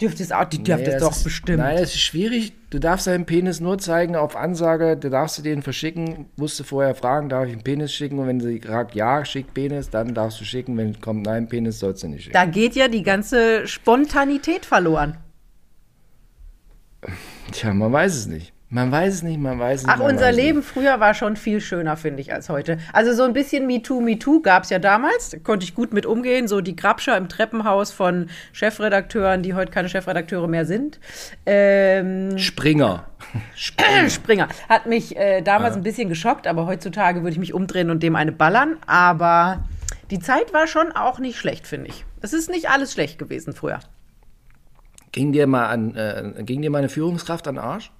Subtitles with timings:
[0.00, 1.58] Dürfte es auch, die dürfte Nee, es doch ist, bestimmt.
[1.58, 2.52] Nein, das ist schwierig.
[2.70, 4.96] Du darfst deinen Penis nur zeigen auf Ansage.
[4.96, 6.26] Du darfst du den verschicken.
[6.36, 8.18] Musst du vorher fragen, darf ich einen Penis schicken?
[8.18, 10.76] Und wenn sie sagt, ja, schick Penis, dann darfst du schicken.
[10.78, 12.34] Wenn kommt, nein, Penis sollst du nicht schicken.
[12.34, 15.18] Da geht ja die ganze Spontanität verloren.
[17.52, 18.52] Tja, man weiß es nicht.
[18.72, 19.96] Man weiß es nicht, man weiß es nicht.
[19.98, 22.78] Ach, unser Leben früher war schon viel schöner, finde ich, als heute.
[22.92, 25.30] Also so ein bisschen MeToo, MeToo gab es ja damals.
[25.30, 26.46] Da konnte ich gut mit umgehen.
[26.46, 31.00] So die Grabscher im Treppenhaus von Chefredakteuren, die heute keine Chefredakteure mehr sind.
[31.46, 32.44] Ähm, nicht.
[32.44, 33.06] Springer.
[34.08, 34.46] Springer.
[34.68, 38.14] Hat mich äh, damals ein bisschen geschockt, aber heutzutage würde ich mich umdrehen und dem
[38.14, 38.76] eine ballern.
[38.86, 39.64] Aber
[40.12, 42.04] die Zeit war schon auch nicht schlecht, finde ich.
[42.20, 43.80] Es ist nicht alles schlecht gewesen früher.
[45.10, 47.90] Ging dir mal an, äh, ging dir mal eine Führungskraft an den Arsch?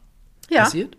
[0.50, 0.64] Ja.
[0.64, 0.96] Passiert?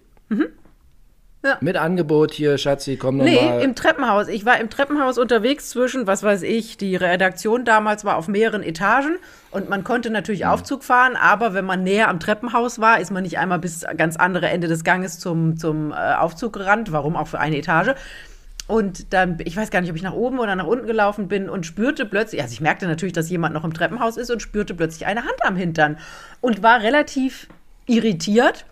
[1.44, 1.58] Ja.
[1.60, 3.62] Mit Angebot hier, Schatzi, komm noch Nee, mal.
[3.64, 4.28] im Treppenhaus.
[4.28, 8.62] Ich war im Treppenhaus unterwegs zwischen, was weiß ich, die Redaktion damals war auf mehreren
[8.62, 9.18] Etagen
[9.50, 13.24] und man konnte natürlich Aufzug fahren, aber wenn man näher am Treppenhaus war, ist man
[13.24, 16.92] nicht einmal bis ganz andere Ende des Ganges zum, zum äh, Aufzug gerannt.
[16.92, 17.96] Warum auch für eine Etage?
[18.68, 21.50] Und dann, ich weiß gar nicht, ob ich nach oben oder nach unten gelaufen bin
[21.50, 24.76] und spürte plötzlich, also ich merkte natürlich, dass jemand noch im Treppenhaus ist und spürte
[24.76, 25.98] plötzlich eine Hand am Hintern
[26.40, 27.48] und war relativ
[27.88, 28.66] irritiert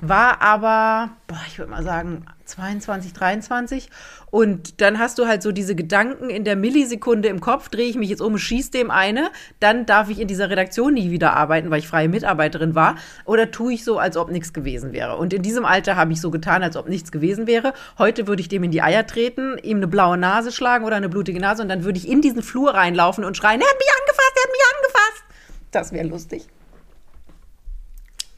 [0.00, 3.90] war aber, boah, ich würde mal sagen, 22, 23.
[4.30, 7.96] Und dann hast du halt so diese Gedanken in der Millisekunde im Kopf, drehe ich
[7.96, 11.70] mich jetzt um, schieß dem eine, dann darf ich in dieser Redaktion nie wieder arbeiten,
[11.70, 12.96] weil ich freie Mitarbeiterin war.
[13.24, 15.16] Oder tue ich so, als ob nichts gewesen wäre.
[15.16, 17.72] Und in diesem Alter habe ich so getan, als ob nichts gewesen wäre.
[17.98, 21.08] Heute würde ich dem in die Eier treten, ihm eine blaue Nase schlagen oder eine
[21.08, 23.88] blutige Nase und dann würde ich in diesen Flur reinlaufen und schreien, er hat mich
[24.00, 25.24] angefasst, er hat mich angefasst.
[25.70, 26.46] Das wäre lustig.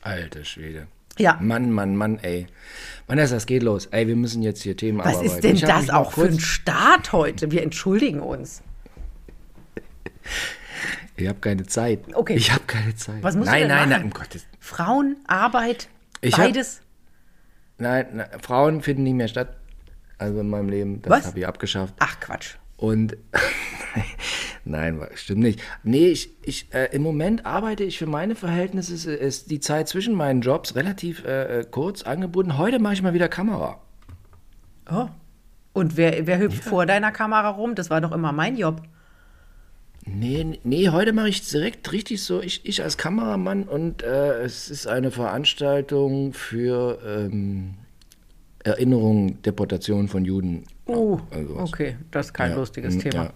[0.02, 0.86] Alter Schwede.
[1.20, 1.38] Ja.
[1.40, 2.46] Mann, Mann, Mann, ey.
[3.06, 3.86] Vanessa, es geht los.
[3.86, 5.34] Ey, wir müssen jetzt hier Themen Was abarbeiten.
[5.34, 7.50] ist denn Ich hab das auch für ein Start heute?
[7.50, 8.62] Wir entschuldigen uns.
[11.16, 12.00] Ich habe keine Zeit.
[12.14, 12.34] Okay.
[12.34, 13.22] Ich habe keine Zeit.
[13.22, 13.90] Was musst du nein, denn nein, machen?
[13.90, 14.46] nein, um Gottes.
[14.58, 15.88] Frauen, Arbeit,
[16.20, 16.80] Ich hab- beides.
[17.78, 19.56] Nein, nein, Frauen finden nicht mehr statt.
[20.18, 21.00] Also in meinem Leben.
[21.02, 21.94] Das habe ich abgeschafft.
[21.98, 22.54] Ach Quatsch.
[22.80, 23.18] Und
[24.64, 25.60] nein, stimmt nicht.
[25.82, 29.86] Nee, ich, ich, äh, im Moment arbeite ich für meine Verhältnisse, ist, ist die Zeit
[29.86, 32.56] zwischen meinen Jobs relativ äh, äh, kurz angebunden.
[32.56, 33.82] Heute mache ich mal wieder Kamera.
[34.90, 35.08] Oh.
[35.74, 37.74] Und wer, wer hüpft vor deiner Kamera rum?
[37.74, 38.80] Das war doch immer mein Job.
[40.06, 44.70] Nee, nee, heute mache ich direkt richtig so, ich, ich als Kameramann und äh, es
[44.70, 47.74] ist eine Veranstaltung für ähm,
[48.64, 50.64] Erinnerung, Deportation von Juden.
[50.86, 53.24] Oh, Also okay, das ist kein Ja, lustiges mm, Thema.
[53.24, 53.30] ja.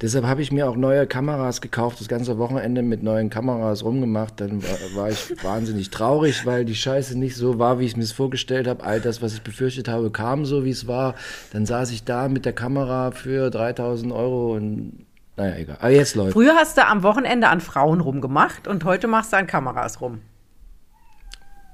[0.00, 4.40] Deshalb habe ich mir auch neue Kameras gekauft, das ganze Wochenende mit neuen Kameras rumgemacht.
[4.40, 7.96] Dann war, war ich wahnsinnig traurig, weil die Scheiße nicht so war, wie ich es
[7.96, 8.82] mir vorgestellt habe.
[8.82, 11.14] All das, was ich befürchtet habe, kam so, wie es war.
[11.52, 15.06] Dann saß ich da mit der Kamera für 3000 Euro und
[15.36, 15.76] naja, egal.
[15.78, 16.32] Aber jetzt läuft.
[16.32, 20.20] Früher hast du am Wochenende an Frauen rumgemacht und heute machst du an Kameras rum.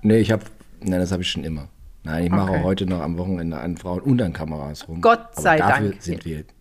[0.02, 0.44] Nee, ich habe,
[0.80, 1.68] nein, das habe ich schon immer.
[2.04, 2.62] Nein, ich mache Okay.
[2.62, 5.00] heute noch am Wochenende an Frauen und an Kameras rum.
[5.00, 6.02] Gott Aber sei dafür Dank.
[6.02, 6.44] sind wir.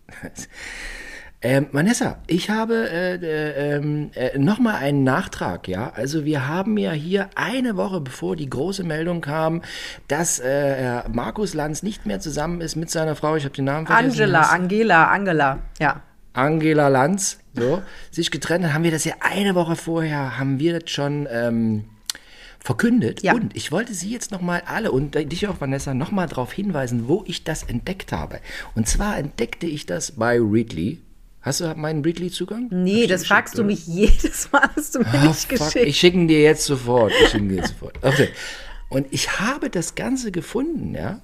[1.40, 5.92] Ähm, Vanessa, ich habe äh, äh, ähm, äh, nochmal einen Nachtrag, ja.
[5.94, 9.62] Also wir haben ja hier eine Woche bevor die große Meldung kam,
[10.08, 13.86] dass äh, Markus Lanz nicht mehr zusammen ist mit seiner Frau, ich habe den Namen
[13.86, 14.20] vergessen.
[14.20, 15.58] Angela, Angela, Angela.
[15.78, 16.00] Ja.
[16.32, 20.80] Angela Lanz, so, sich getrennt hat, haben wir das ja eine Woche vorher, haben wir
[20.80, 21.84] das schon ähm,
[22.68, 23.22] verkündet.
[23.22, 23.32] Ja.
[23.32, 27.24] Und ich wollte Sie jetzt nochmal alle und dich auch, Vanessa, nochmal darauf hinweisen, wo
[27.26, 28.40] ich das entdeckt habe.
[28.74, 31.00] Und zwar entdeckte ich das bei Readly.
[31.40, 32.68] Hast du meinen Readly-Zugang?
[32.70, 35.58] Nee, das fragst du mich jedes Mal, hast du mir Oh, nicht fuck.
[35.60, 35.86] geschickt.
[35.86, 37.10] Ich schicke ihn dir jetzt sofort.
[37.22, 37.96] Ich schicke dir jetzt sofort.
[38.02, 38.28] Okay.
[38.90, 41.22] Und ich habe das Ganze gefunden, ja,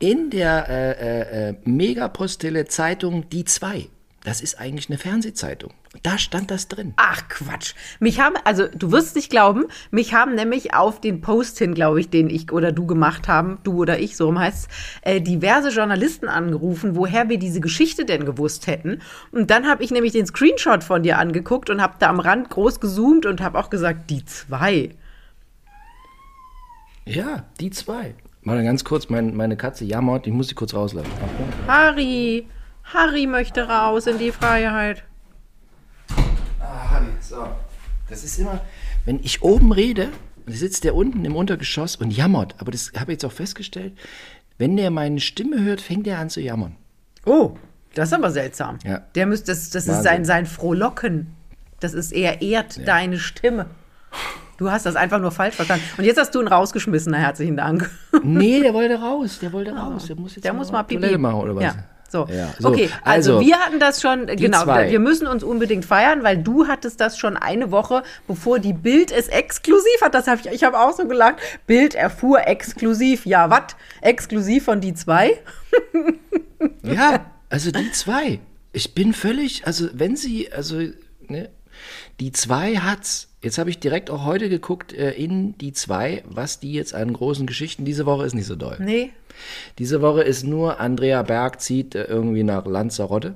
[0.00, 3.86] in der äh, äh, äh, Megapostille Zeitung Die 2.
[4.22, 5.72] Das ist eigentlich eine Fernsehzeitung.
[6.02, 6.94] Da stand das drin.
[6.96, 7.74] Ach Quatsch.
[7.98, 12.00] Mich haben, also du wirst nicht glauben, mich haben nämlich auf den Post hin, glaube
[12.00, 14.68] ich, den ich oder du gemacht haben, du oder ich, so rum heißt
[15.02, 19.00] äh, diverse Journalisten angerufen, woher wir diese Geschichte denn gewusst hätten.
[19.32, 22.50] Und dann habe ich nämlich den Screenshot von dir angeguckt und habe da am Rand
[22.50, 24.90] groß gezoomt und habe auch gesagt, die zwei.
[27.04, 28.14] Ja, die zwei.
[28.42, 31.10] Mal ganz kurz, mein, meine Katze jammert, ich muss sie kurz rauslassen.
[31.66, 32.46] Harry,
[32.84, 35.04] Harry möchte raus in die Freiheit.
[37.40, 37.50] Ah, so.
[38.08, 38.60] Das ist immer,
[39.04, 40.08] wenn ich oben rede,
[40.46, 42.54] sitzt der unten im Untergeschoss und jammert.
[42.58, 43.92] Aber das habe ich jetzt auch festgestellt.
[44.56, 46.76] Wenn der meine Stimme hört, fängt er an zu jammern.
[47.26, 47.56] Oh,
[47.94, 48.78] das ist aber seltsam.
[48.84, 49.02] Ja.
[49.14, 51.34] Der müsste, das, das ist sein, sein Frohlocken.
[51.80, 53.66] Das ist, er ehrt deine Stimme.
[54.56, 55.84] Du hast das einfach nur falsch verstanden.
[55.96, 57.88] Und jetzt hast du ihn rausgeschmissen, na herzlichen Dank.
[58.24, 59.38] Nee, der wollte raus.
[59.40, 60.06] Der wollte raus.
[60.06, 61.62] Der muss jetzt Der muss mal Pipi machen oder was?
[61.62, 61.76] Ja.
[62.08, 62.26] So.
[62.30, 64.90] Ja, so, okay, also, also, wir hatten das schon, genau, zwei.
[64.90, 69.12] wir müssen uns unbedingt feiern, weil du hattest das schon eine Woche, bevor die Bild
[69.12, 70.14] es exklusiv hat.
[70.14, 71.36] Das habe ich, ich habe auch so gelacht.
[71.66, 73.26] Bild erfuhr exklusiv.
[73.26, 73.76] Ja, was?
[74.00, 75.38] Exklusiv von die zwei?
[76.82, 78.40] Ja, also die zwei.
[78.72, 80.80] Ich bin völlig, also wenn sie, also,
[81.28, 81.50] ne,
[82.20, 83.28] die zwei hat's.
[83.42, 87.12] Jetzt habe ich direkt auch heute geguckt äh, in die zwei, was die jetzt an
[87.12, 87.84] großen Geschichten.
[87.84, 88.76] Diese Woche ist nicht so doll.
[88.80, 89.12] Nee.
[89.78, 93.34] Diese Woche ist nur Andrea Berg zieht äh, irgendwie nach Lanzarote.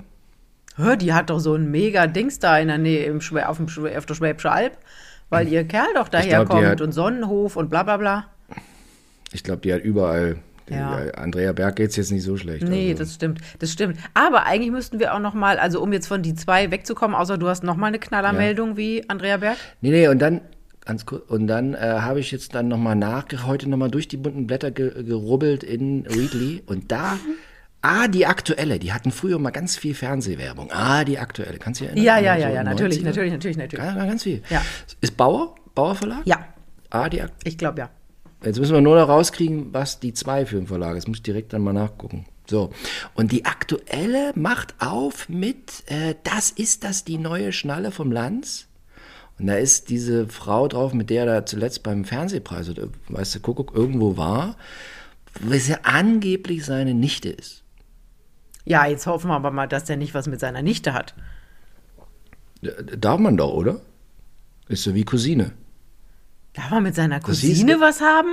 [0.75, 3.67] Hör, die hat doch so ein mega Dings da in der Nähe im auf, dem
[3.95, 4.77] auf der Schwäbische Alb,
[5.29, 8.25] weil ihr Kerl doch daherkommt und Sonnenhof und bla bla bla.
[9.31, 10.37] Ich glaube, die hat überall.
[10.69, 11.03] Ja.
[11.03, 12.67] äh, Andrea Berg geht's jetzt nicht so schlecht.
[12.67, 13.03] Nee, also.
[13.03, 13.97] das stimmt, das stimmt.
[14.13, 17.37] Aber eigentlich müssten wir auch noch mal, also um jetzt von die zwei wegzukommen, außer
[17.37, 19.57] du hast noch mal eine Knallermeldung wie Andrea Berg.
[19.81, 20.41] Nee, nee, und dann,
[20.85, 24.17] ganz kurz, und dann äh, habe ich jetzt dann nochmal nach, heute nochmal durch die
[24.17, 27.17] bunten Blätter ge gerubbelt in Readly und da,
[27.81, 30.71] ah, die aktuelle, die hatten früher mal ganz viel Fernsehwerbung.
[30.71, 32.05] Ah, die aktuelle, kannst du dich erinnern?
[32.05, 33.03] Ja, ja, So ja, ja, natürlich, 90er?
[33.05, 33.85] natürlich, natürlich, natürlich.
[33.85, 34.41] Ja, ganz viel.
[34.49, 34.61] Ja.
[35.01, 35.55] Ist Bauer?
[35.75, 36.21] Bauer Verlag?
[36.25, 36.45] Ja,
[36.93, 37.89] Ah, die Ak ich glaube ja.
[38.43, 41.07] Jetzt müssen wir nur noch rauskriegen, was die zwei für ein Verlag ist.
[41.07, 42.25] Muss ich direkt dann mal nachgucken.
[42.47, 42.71] So.
[43.15, 48.67] Und die aktuelle macht auf mit, äh, das ist das die neue Schnalle vom Lanz.
[49.39, 53.35] Und da ist diese Frau drauf, mit der er da zuletzt beim Fernsehpreis oder, weißt
[53.35, 54.55] du, Kuckuck irgendwo war,
[55.41, 57.63] was ja angeblich seine Nichte ist.
[58.65, 61.13] Ja, jetzt hoffen wir aber mal, dass der nicht was mit seiner Nichte hat.
[62.61, 63.81] Darf man doch, oder?
[64.69, 65.51] Ist so wie Cousine.
[66.53, 68.29] Darf man mit seiner Cousine was haben?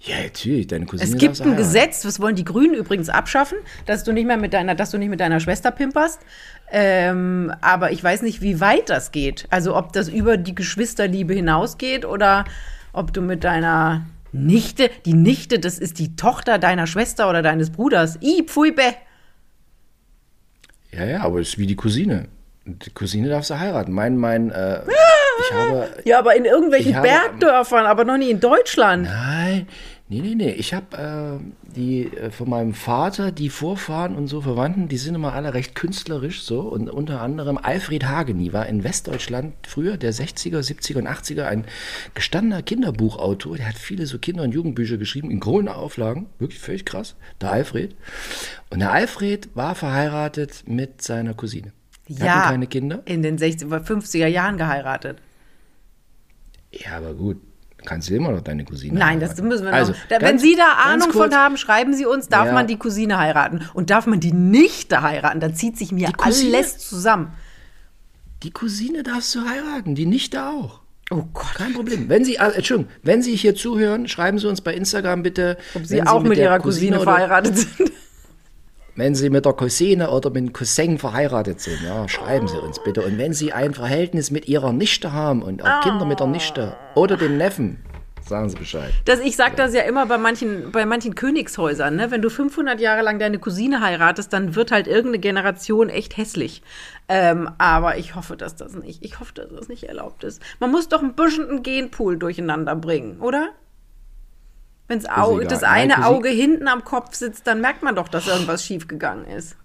[0.00, 1.56] Ja, natürlich, deine Cousine Es gibt ein heiraten.
[1.56, 4.98] Gesetz, das wollen die Grünen übrigens abschaffen, dass du nicht mehr mit deiner, dass du
[4.98, 6.20] nicht mit deiner Schwester pimperst.
[6.70, 9.46] Ähm, aber ich weiß nicht, wie weit das geht.
[9.50, 12.44] Also ob das über die Geschwisterliebe hinausgeht oder
[12.92, 17.70] ob du mit deiner Nichte, die Nichte, das ist die Tochter deiner Schwester oder deines
[17.70, 18.18] Bruders.
[18.22, 18.92] I, pfui, bäh.
[20.90, 22.26] Ja, ja, aber es ist wie die Cousine.
[22.64, 23.92] Die Cousine darf sie heiraten.
[23.92, 24.80] Mein, mein, äh,
[25.40, 29.04] ich habe, Ja, aber in irgendwelchen Ich habe- Bergdörfern, aber noch nie in Deutschland.
[29.04, 29.66] nein,
[30.08, 30.50] nee, nee, nee.
[30.52, 35.14] Ich habe äh, die äh, von meinem Vater, die Vorfahren und so Verwandten, die sind
[35.14, 36.60] immer alle recht künstlerisch so.
[36.60, 41.64] Und unter anderem Alfred Hageni war in Westdeutschland früher, der 60er, 70er und 80er, ein
[42.14, 43.56] gestandener Kinderbuchautor.
[43.56, 46.26] Der hat viele so Kinder- und Jugendbücher geschrieben, in großen Auflagen.
[46.38, 47.14] Wirklich völlig krass.
[47.40, 47.94] Der Alfred.
[48.70, 51.72] Und der Alfred war verheiratet mit seiner Cousine.
[52.08, 53.02] Die Ja, hatten keine Kinder.
[53.04, 55.18] in den 60er, 50er Jahren geheiratet.
[56.72, 57.38] Ja, aber gut.
[57.84, 59.48] Kannst du immer noch deine Cousine Nein, das heiraten.
[59.48, 59.98] müssen wir Also, noch.
[60.08, 62.52] Da, wenn ganz- Sie da Ahnung kurz- von haben, schreiben Sie uns, darf Ja.
[62.52, 63.60] man die Cousine heiraten?
[63.74, 65.40] Und darf man die Nichte heiraten?
[65.40, 66.56] Dann zieht sich mir Cousine?
[66.56, 67.32] alles zusammen.
[68.42, 70.80] Die Cousine darfst du heiraten, die Nichte auch.
[71.10, 71.54] Oh Gott.
[71.54, 72.08] Kein Problem.
[72.08, 75.86] Wenn Sie, äh, Entschuldigung, wenn Sie hier zuhören, schreiben Sie uns bei Instagram bitte, Ob
[75.86, 77.90] Sie wenn auch mit der Ihrer Cousine, oder, verheiratet sind.
[78.98, 82.82] Wenn Sie mit der Cousine oder mit dem Cousin verheiratet sind, ja, schreiben Sie uns
[82.82, 83.02] bitte.
[83.02, 86.74] Und wenn Sie ein Verhältnis mit Ihrer Nichte haben und auch Kinder mit der Nichte
[86.96, 87.78] oder dem Neffen,
[88.26, 88.92] sagen Sie Bescheid.
[89.04, 91.94] Das, ich sage das ja immer bei manchen, bei manchen Königshäusern.
[91.94, 92.10] Ne?
[92.10, 96.64] Wenn du 500 Jahre lang deine Cousine heiratest, dann wird halt irgendeine Generation echt hässlich.
[97.08, 100.42] Ähm, aber ich hoffe, dass das nicht, ich hoffe, dass das nicht erlaubt ist.
[100.58, 103.50] Man muss doch ein bisschen einen Genpool durcheinander bringen, oder?
[104.88, 108.26] Wenn das Nein, eine Cousi- Auge hinten am Kopf sitzt, dann merkt man doch, dass
[108.26, 109.56] irgendwas schiefgegangen ist.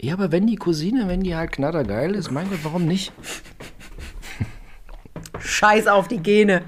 [0.00, 3.12] Ja, aber wenn die Cousine, wenn die halt knattergeil ist, mein Gott, warum nicht?
[5.38, 6.62] Scheiß auf die Gene.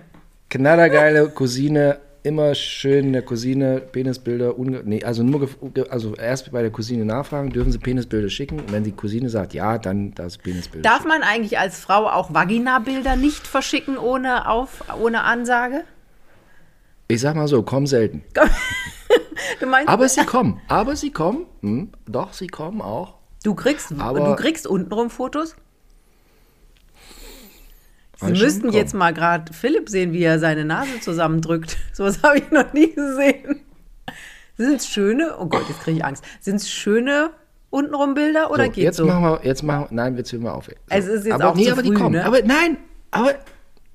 [0.49, 5.49] Knallergeile Cousine, immer schön eine Cousine, Penisbilder, nee, also nur,
[5.91, 8.59] also erst bei der Cousine nachfragen, dürfen sie Penisbilder schicken.
[8.61, 10.85] Und wenn die Cousine sagt, ja, dann das Penisbild.
[10.85, 15.85] Darf man eigentlich als Frau auch Vaginabilder nicht verschicken ohne, auf, ohne Ansage?
[17.11, 18.23] Ich sag mal so, komm selten.
[19.87, 20.61] Aber sie kommen.
[20.69, 21.47] Aber sie kommen.
[21.61, 23.15] Hm, doch, sie kommen auch.
[23.45, 25.57] du kriegst, aber- du kriegst untenrum Fotos?
[28.23, 28.73] Sie müssten kommen.
[28.75, 31.79] jetzt mal gerade Philipp sehen, wie er seine Nase zusammendrückt.
[31.95, 33.61] Sowas habe ich noch nie gesehen.
[34.59, 36.23] Sind es schöne, oh Gott, jetzt kriege ich Angst.
[36.41, 37.31] Sind es schöne
[37.71, 39.07] untenrum Bilder oder so, geht jetzt so?
[39.07, 40.67] machen wir, jetzt machen wir, nein, jetzt hören wir auf.
[40.67, 40.73] So.
[40.91, 42.13] Es ist jetzt aber, auch nee, zu aber die früh, kommen.
[42.17, 42.25] ne?
[42.27, 42.77] Aber nein,
[43.11, 43.35] aber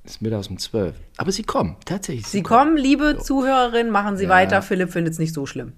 [0.06, 0.96] ist mittags um zwölf.
[1.18, 2.28] Aber sie kommen, tatsächlich.
[2.28, 4.30] Sie kommen, liebe Zuhörerinnen, machen Sie Ja.
[4.30, 4.62] weiter.
[4.62, 5.74] Philipp findet es nicht so schlimm.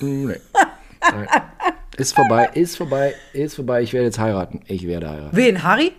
[0.00, 0.36] Nee.
[1.96, 3.82] Ist vorbei, ist vorbei, ist vorbei.
[3.82, 4.60] Ich werde jetzt heiraten.
[4.66, 5.36] Ich werde heiraten.
[5.36, 5.92] Wen, Harry?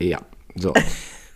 [0.00, 0.20] Ja,
[0.56, 0.72] so.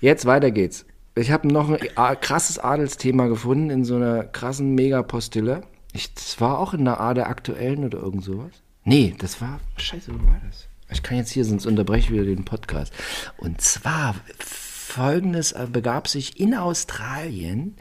[0.00, 0.84] Jetzt weiter geht's.
[1.14, 5.62] Ich habe noch ein a- krasses Adelsthema gefunden in so einer krassen Megapostille.
[5.92, 8.50] Ich, das war auch in der A der Aktuellen oder irgend sowas.
[8.84, 9.60] Nee, das war.
[9.78, 10.65] Scheiße, wo war das?
[10.90, 12.92] Ich kann jetzt hier, sonst unterbreche ich wieder den Podcast.
[13.38, 17.76] Und zwar folgendes äh, begab sich in Australien.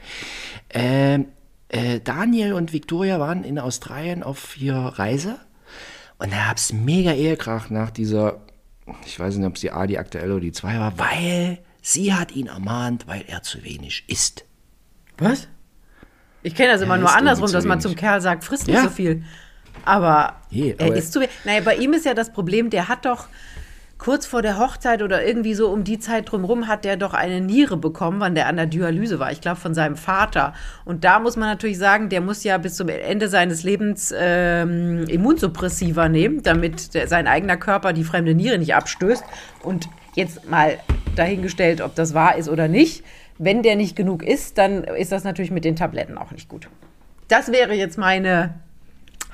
[0.72, 1.26] Ähm,
[1.70, 5.38] äh, Daniel und Victoria waren in Australien auf ihrer Reise
[6.18, 8.42] und da gab es mega Ehekrach nach dieser,
[9.06, 12.14] ich weiß nicht, ob es die A, die aktuelle oder die 2 war, weil sie
[12.14, 14.46] hat ihn ermahnt, weil er zu wenig isst.
[15.18, 15.48] Was?
[16.44, 18.84] Ich kenne das immer Er nur andersrum, dass man zum Kerl sagt, frisst nicht Ja.
[18.84, 19.24] so viel.
[19.84, 21.32] Aber er aber- ist zu wenig.
[21.44, 23.28] Naja, bei ihm ist ja das Problem, der hat doch
[23.98, 27.40] kurz vor der Hochzeit oder irgendwie so um die Zeit drumherum hat der doch eine
[27.42, 29.32] Niere bekommen, wann der an der Dialyse war.
[29.32, 30.54] Ich glaube von seinem Vater.
[30.84, 35.06] Und da muss man natürlich sagen, der muss ja bis zum Ende seines Lebens ähm,
[35.08, 39.24] Immunsuppressiva nehmen, damit der, sein eigener Körper die fremde Niere nicht abstößt.
[39.64, 40.78] Und jetzt mal
[41.16, 43.04] dahingestellt, ob das wahr ist oder nicht.
[43.38, 46.70] Wenn der nicht genug isst, dann ist das natürlich mit den Tabletten auch nicht gut.
[47.28, 48.54] Das wäre jetzt meine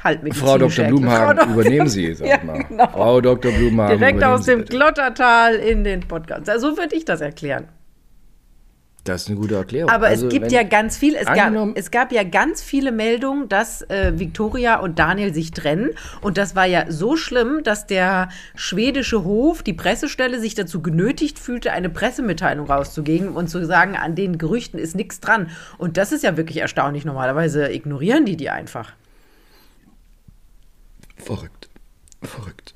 [0.03, 0.85] halbmedizinische Frau Dr.
[0.85, 2.63] Blumhagen, Frau übernehmen Sie, sag Ja, mal.
[2.63, 2.87] genau.
[2.89, 3.51] Frau Dr.
[3.51, 4.65] Blumhagen, Direkt aus dem.
[4.65, 6.45] Glottertal in den Podcast.
[6.59, 7.67] So würde ich das erklären.
[9.03, 9.89] Das ist eine gute Erklärung.
[9.89, 13.49] Aber Also, es gibt ja ganz viel, es gab, es gab ja ganz viele Meldungen,
[13.49, 15.89] dass äh, Victoria und Daniel sich trennen.
[16.21, 21.39] Und das war ja so schlimm, dass der schwedische Hof, die Pressestelle, sich dazu genötigt
[21.39, 25.49] fühlte, eine Pressemitteilung rauszugeben und zu sagen, an den Gerüchten ist nichts dran.
[25.79, 27.03] Und das ist ja wirklich erstaunlich.
[27.03, 28.93] Normalerweise ignorieren die die einfach.
[31.23, 31.69] Verrückt.
[32.21, 32.75] Verrückt.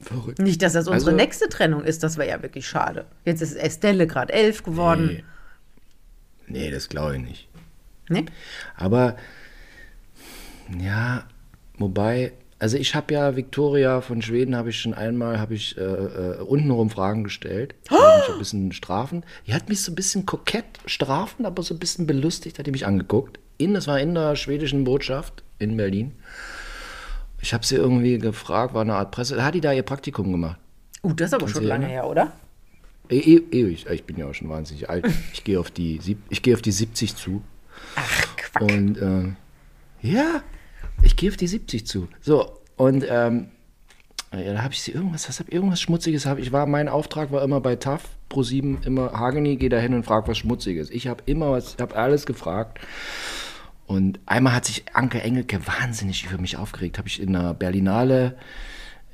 [0.00, 0.38] Verrückt.
[0.38, 3.06] Nicht, dass das unsere Also- nächste Trennung ist, das wäre ja wirklich schade.
[3.24, 5.06] Jetzt ist Estelle gerade elf geworden.
[5.06, 5.24] Nee.
[6.46, 7.48] nee, das glaube ich nicht.
[8.08, 8.26] Nee.
[8.76, 9.16] Aber
[10.78, 11.24] ja,
[11.78, 15.80] wobei, also ich habe ja Victoria von Schweden habe ich schon einmal habe ich äh,
[15.80, 17.94] äh, untenrum Fragen gestellt, Oh!
[17.94, 19.24] mich ein bisschen strafen.
[19.46, 22.70] Die hat mich so ein bisschen kokett strafen, aber so ein bisschen belustigt, hat die
[22.72, 23.38] mich angeguckt.
[23.56, 26.12] In, das war in der schwedischen Botschaft in Berlin.
[27.44, 30.58] Ich habe sie irgendwie gefragt, war eine Art Presse, hat die da ihr Praktikum gemacht.
[31.02, 32.32] Uh, das ist aber schon Sie lange her, oder?
[33.10, 35.06] E e ewig, ich bin ja auch schon wahnsinnig alt.
[35.34, 37.42] Ich gehe auf die ich gehe auf die 70 zu.
[37.96, 38.62] Ach, Quack.
[38.62, 39.34] Und äh,
[40.00, 40.42] ja,
[41.02, 42.08] ich gehe auf die 70 zu.
[42.22, 43.48] So, und ähm,
[44.32, 47.30] ja, da habe ich sie irgendwas, was hab irgendwas Schmutziges habe ich war mein Auftrag
[47.30, 50.88] war immer bei TAF pro 7 immer Hageni geh da hin und frag was Schmutziges.
[50.88, 52.80] Ich habe immer was, ich habe alles gefragt.
[53.86, 56.98] Und einmal hat sich Anke Engelke wahnsinnig über mich aufgeregt.
[56.98, 58.36] Habe ich in einer Berlinale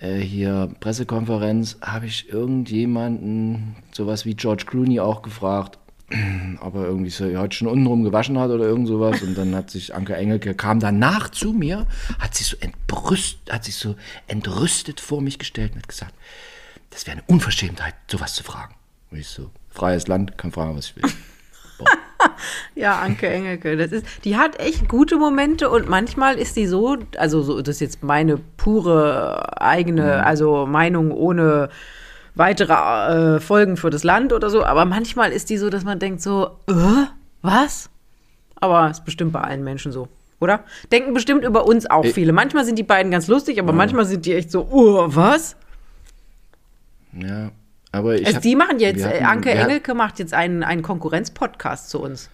[0.00, 5.78] äh, hier Pressekonferenz, habe ich irgendjemanden, sowas wie George Clooney auch gefragt,
[6.60, 9.22] ob er irgendwie so heute schon untenrum gewaschen hat oder irgend sowas.
[9.22, 11.86] Und dann hat sich Anke Engelke, kam danach zu mir,
[12.18, 13.96] hat sich so entbrüst, hat sich so
[14.26, 16.14] entrüstet vor mich gestellt und hat gesagt,
[16.90, 18.74] das wäre eine Unverschämtheit, sowas zu fragen.
[19.10, 21.10] Und ich so, freies Land, kann fragen, was ich will.
[22.74, 26.96] Ja, Anke Engelke, das ist, die hat echt gute Momente und manchmal ist die so,
[27.18, 31.68] also so, das ist jetzt meine pure eigene, also Meinung ohne
[32.34, 35.98] weitere äh, Folgen für das Land oder so, aber manchmal ist die so, dass man
[35.98, 37.06] denkt so, äh,
[37.42, 37.90] was?
[38.56, 40.64] Aber ist bestimmt bei allen Menschen so, oder?
[40.92, 42.32] Denken bestimmt über uns auch viele.
[42.32, 45.56] Manchmal sind die beiden ganz lustig, aber manchmal sind die echt so, uh, was?
[47.12, 47.50] Ja,
[47.92, 50.62] aber ich Also hab- die machen jetzt, wir hatten- äh, Anke Engelke macht jetzt einen,
[50.62, 52.28] einen Konkurrenz-Podcast zu uns.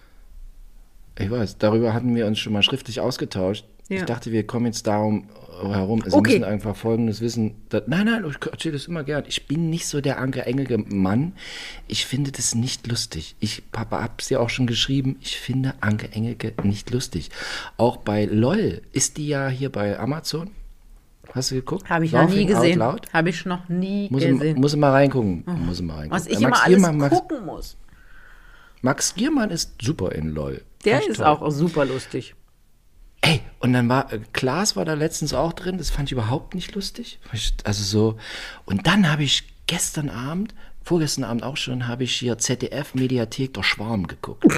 [1.19, 3.65] Ich weiß, darüber hatten wir uns schon mal schriftlich ausgetauscht.
[3.89, 3.97] Ja.
[3.99, 5.29] Ich dachte, wir kommen jetzt darum
[5.63, 6.03] äh, herum.
[6.05, 6.33] Sie Okay.
[6.33, 7.55] müssen einfach Folgendes wissen.
[7.69, 9.23] Dass, nein, nein, ich erzähle das immer gern.
[9.27, 11.33] Ich bin nicht so der Anke Engelke Mann.
[11.87, 13.35] Ich finde das nicht lustig.
[13.39, 15.15] Ich Papa hab's ja auch schon geschrieben.
[15.21, 17.31] Ich finde Anke Engelke nicht lustig.
[17.77, 20.51] Auch bei LOL ist die ja hier bei Amazon.
[21.33, 21.89] Hast du geguckt?
[21.89, 22.81] Habe ich noch nie Laughing gesehen.
[23.13, 24.59] Habe ich noch nie Muss, gesehen.
[24.59, 25.43] muss mal reingucken.
[25.45, 26.11] Muss mal reingucken.
[26.11, 27.77] Was ich Äh, immer Max alles Giermann, Max, gucken muss.
[28.81, 30.63] Max Giermann ist super in LOL.
[30.85, 31.25] Der Echt ist toll.
[31.25, 32.35] auch super lustig.
[33.21, 36.53] Ey, und dann war, äh, Klaas war da letztens auch drin, das fand ich überhaupt
[36.55, 37.19] nicht lustig.
[37.63, 38.17] Also so,
[38.65, 40.53] und dann habe ich gestern Abend,
[40.83, 44.45] vorgestern Abend auch schon, habe ich hier ZDF Mediathek der Schwarm geguckt.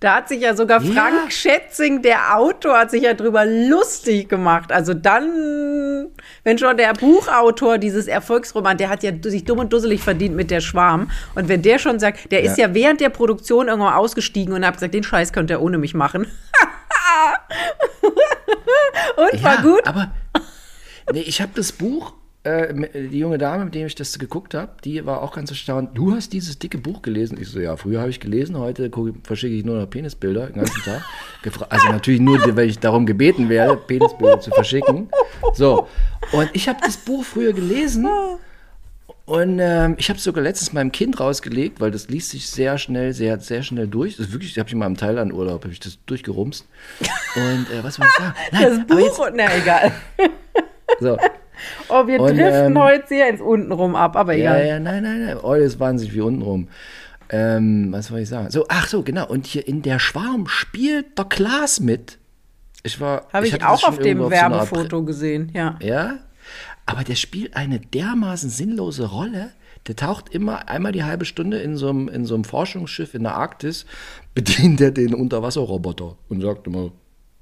[0.00, 0.92] Da hat sich ja sogar Ja.
[0.92, 4.72] Frank Schätzing, der Autor, hat sich ja drüber lustig gemacht.
[4.72, 6.08] Also dann,
[6.44, 10.50] wenn schon der Buchautor dieses Erfolgsroman, der hat ja sich dumm und dusselig verdient mit
[10.50, 11.10] der Schwarm.
[11.34, 12.68] Und wenn der schon sagt, der ist Ja.
[12.68, 15.94] ja während der Produktion irgendwann ausgestiegen und hat gesagt, den Scheiß könnt ihr ohne mich
[15.94, 16.26] machen.
[19.16, 19.86] und war gut.
[19.86, 20.10] Aber
[21.12, 24.54] nee, ich habe das Buch, äh, mit- die junge Dame, mit der ich das geguckt
[24.54, 25.90] habe, die war auch ganz erstaunt.
[25.94, 27.38] Du hast dieses dicke Buch gelesen.
[27.40, 30.56] Ich so, ja, früher habe ich gelesen, heute gucke, verschicke ich nur noch Penisbilder den
[30.56, 31.02] ganzen Tag.
[31.42, 35.08] Gefra also natürlich nur, weil ich darum gebeten werde, Penisbilder zu verschicken.
[35.54, 35.86] So,
[36.32, 38.08] und ich habe das Buch früher gelesen.
[39.24, 42.76] Und ähm, ich habe es sogar letztens meinem Kind rausgelegt, weil das liest sich sehr
[42.76, 44.16] schnell, sehr, sehr schnell durch.
[44.16, 46.66] Das ist wirklich, habe ich in meinem Thailand-Urlaub, habe ich das durchgerumst.
[47.36, 48.34] Und äh, was soll ich sagen?
[48.52, 49.92] Nein, Das aber jetzt, Buch, na egal.
[51.00, 51.16] so,
[51.88, 54.66] Oh, wir Und, driften ähm, heute sehr ins Untenrum ab, aber Ja, egal.
[54.66, 55.36] ja, nein, nein, nein.
[55.42, 56.68] Oh, das ist wahnsinnig wie untenrum.
[57.30, 58.50] Ähm, was soll ich sagen?
[58.50, 59.26] So, ach so, genau.
[59.26, 62.18] Und hier in der Schwarm spielt der Klaas mit.
[62.82, 63.26] Ich war.
[63.32, 65.78] Habe ich, das auch auf dem irgendwo so Werbefoto gesehen, ja.
[65.80, 66.18] Ja.
[66.84, 69.50] Aber der spielt eine dermaßen sinnlose Rolle.
[69.86, 73.22] Der taucht immer einmal die halbe Stunde in so einem, in so einem Forschungsschiff in
[73.22, 73.86] der Arktis,
[74.34, 76.92] bedient er den Unterwasserroboter und sagt immer,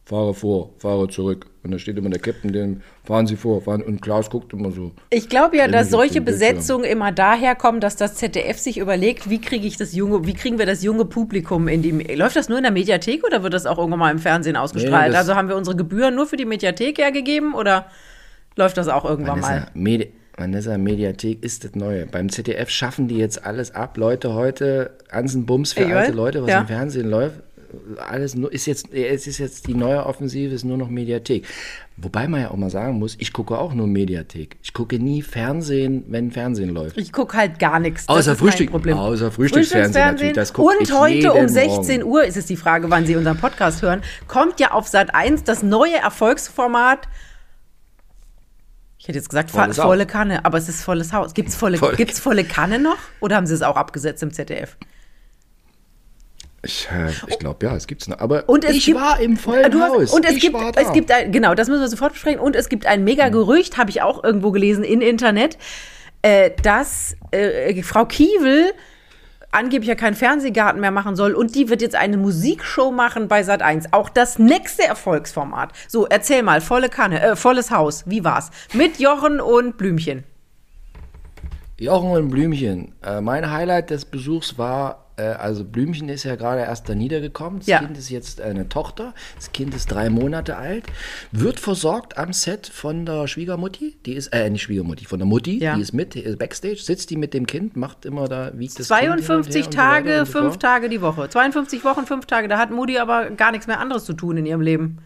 [0.04, 1.46] fahre vor, fahre zurück.
[1.62, 3.82] Und da steht immer der Captain, den fahren Sie vor, fahren.
[3.82, 4.92] Und Klaus guckt immer so.
[5.10, 6.20] Ich glaube ja, dass solche.
[6.20, 10.34] Besetzungen immer daher kommen, dass das ZDF sich überlegt, wie kriege ich das junge, wie
[10.34, 11.90] kriegen wir das junge Publikum in die.
[12.14, 15.12] Läuft das nur in der Mediathek oder wird das auch irgendwann mal im Fernsehen ausgestrahlt?
[15.12, 17.86] Nee, also haben wir unsere Gebühren nur für die Mediathek hergegeben oder
[18.56, 19.66] läuft das auch irgendwann Vanessa, mal?
[19.74, 22.06] Medi Vanessa, Mediathek ist das Neue.
[22.06, 23.98] Beim ZDF schaffen die jetzt alles ab.
[23.98, 26.60] Leute, heute Ansenbums für Ich alte Leute, was ja.
[26.60, 27.40] im Fernsehen läuft.
[27.98, 31.46] Alles nur, ist jetzt, es ist jetzt die neue Offensive, ist nur noch Mediathek.
[31.96, 34.56] Wobei man ja auch mal sagen muss, ich gucke auch nur Mediathek.
[34.62, 36.96] Ich gucke nie Fernsehen, wenn Fernsehen läuft.
[36.96, 38.08] Ich gucke halt gar nichts.
[38.08, 42.12] Außer Frühstück- außer Frühstücksfernsehen natürlich, das Und heute um jeden 16 Morgen.
[42.12, 45.44] Uhr ist es die Frage, wann Sie unseren Podcast hören, kommt ja auf Sat 1
[45.44, 47.06] das neue Erfolgsformat.
[48.98, 50.10] Ich hätte jetzt gesagt, Volles volle, Haus.
[50.12, 51.32] Kanne, aber es ist volles Haus.
[51.32, 52.98] Gibt es volle, Volle- gibt's volle Kanne noch?
[53.20, 54.76] Oder haben Sie es auch abgesetzt im ZDF?
[56.62, 58.18] Ich, äh, ich glaube, ja, es gibt's noch.
[58.18, 60.12] Aber Und es ich gibt, war im vollen hast, Haus.
[60.12, 60.80] Und es ich gibt, war da.
[60.80, 62.40] es gibt ein, genau, das müssen wir sofort besprechen.
[62.40, 65.56] Und es gibt ein mega Gerücht, habe ich auch irgendwo gelesen in Internet,
[66.22, 68.72] äh, dass äh, Frau Kiewel
[69.52, 73.42] angeblich ja keinen Fernsehgarten mehr machen soll und die wird jetzt eine Musikshow machen bei
[73.42, 73.92] Sat 1.
[73.92, 75.72] Auch das nächste Erfolgsformat.
[75.88, 78.50] So, erzähl mal, volle Kanne, äh, volles Haus, wie war's?
[78.74, 80.24] Mit Jochen und Blümchen.
[81.78, 82.92] Jochen und Blümchen.
[83.02, 87.60] Äh, mein Highlight des Besuchs war, also Blümchen ist ja gerade erst da niedergekommen.
[87.60, 87.78] Das Ja.
[87.80, 89.14] Kind ist jetzt eine Tochter.
[89.36, 90.84] Das Kind ist drei Monate alt.
[91.32, 93.96] Wird versorgt am Set von der Schwiegermutti.
[94.06, 95.58] Die ist, äh, nicht Schwiegermutti, von der Mutti.
[95.58, 95.74] Ja.
[95.76, 96.76] Die ist mit, äh, Backstage.
[96.76, 99.64] Sitzt die mit dem Kind, macht immer da, wiegt das Kind hin und 52 her
[99.66, 100.62] und so weiter Tage, so fünf fort.
[100.62, 101.28] Tage die Woche.
[101.28, 102.48] 52 Wochen, fünf Tage.
[102.48, 104.98] Da hat Mutti aber gar nichts mehr anderes zu tun in ihrem Leben.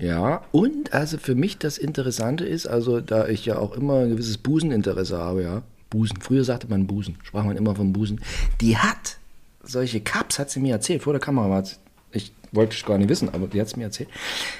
[0.00, 4.10] Ja, und also für mich das Interessante ist, also da ich ja auch immer ein
[4.10, 8.20] gewisses Buseninteresse habe, ja, Busen, früher sagte man Busen, sprach man immer vom Busen,
[8.62, 9.18] die hat
[9.62, 11.64] solche Cups, hat sie mir erzählt, vor der Kamera war
[12.12, 14.08] ich wollte es gar nicht wissen, aber die hat es mir erzählt,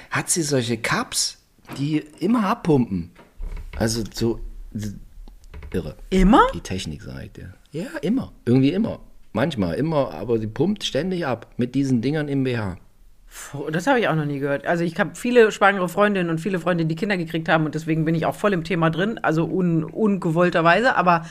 [0.09, 1.37] hat sie solche Cups,
[1.77, 3.11] die immer abpumpen.
[3.77, 4.39] Also so
[5.71, 5.95] irre.
[6.09, 6.47] Immer?
[6.53, 7.53] Die Technik, sag ich dir.
[7.71, 8.31] Ja, immer.
[8.45, 8.99] Irgendwie immer.
[9.31, 12.77] Manchmal, immer, aber sie pumpt ständig ab mit diesen Dingern im BH.
[13.71, 14.67] Das habe ich auch noch nie gehört.
[14.67, 18.05] Also ich habe viele schwangere Freundinnen und viele Freundinnen, die Kinder gekriegt haben und deswegen
[18.05, 21.25] bin ich auch voll im Thema drin, also un, ungewollterweise, aber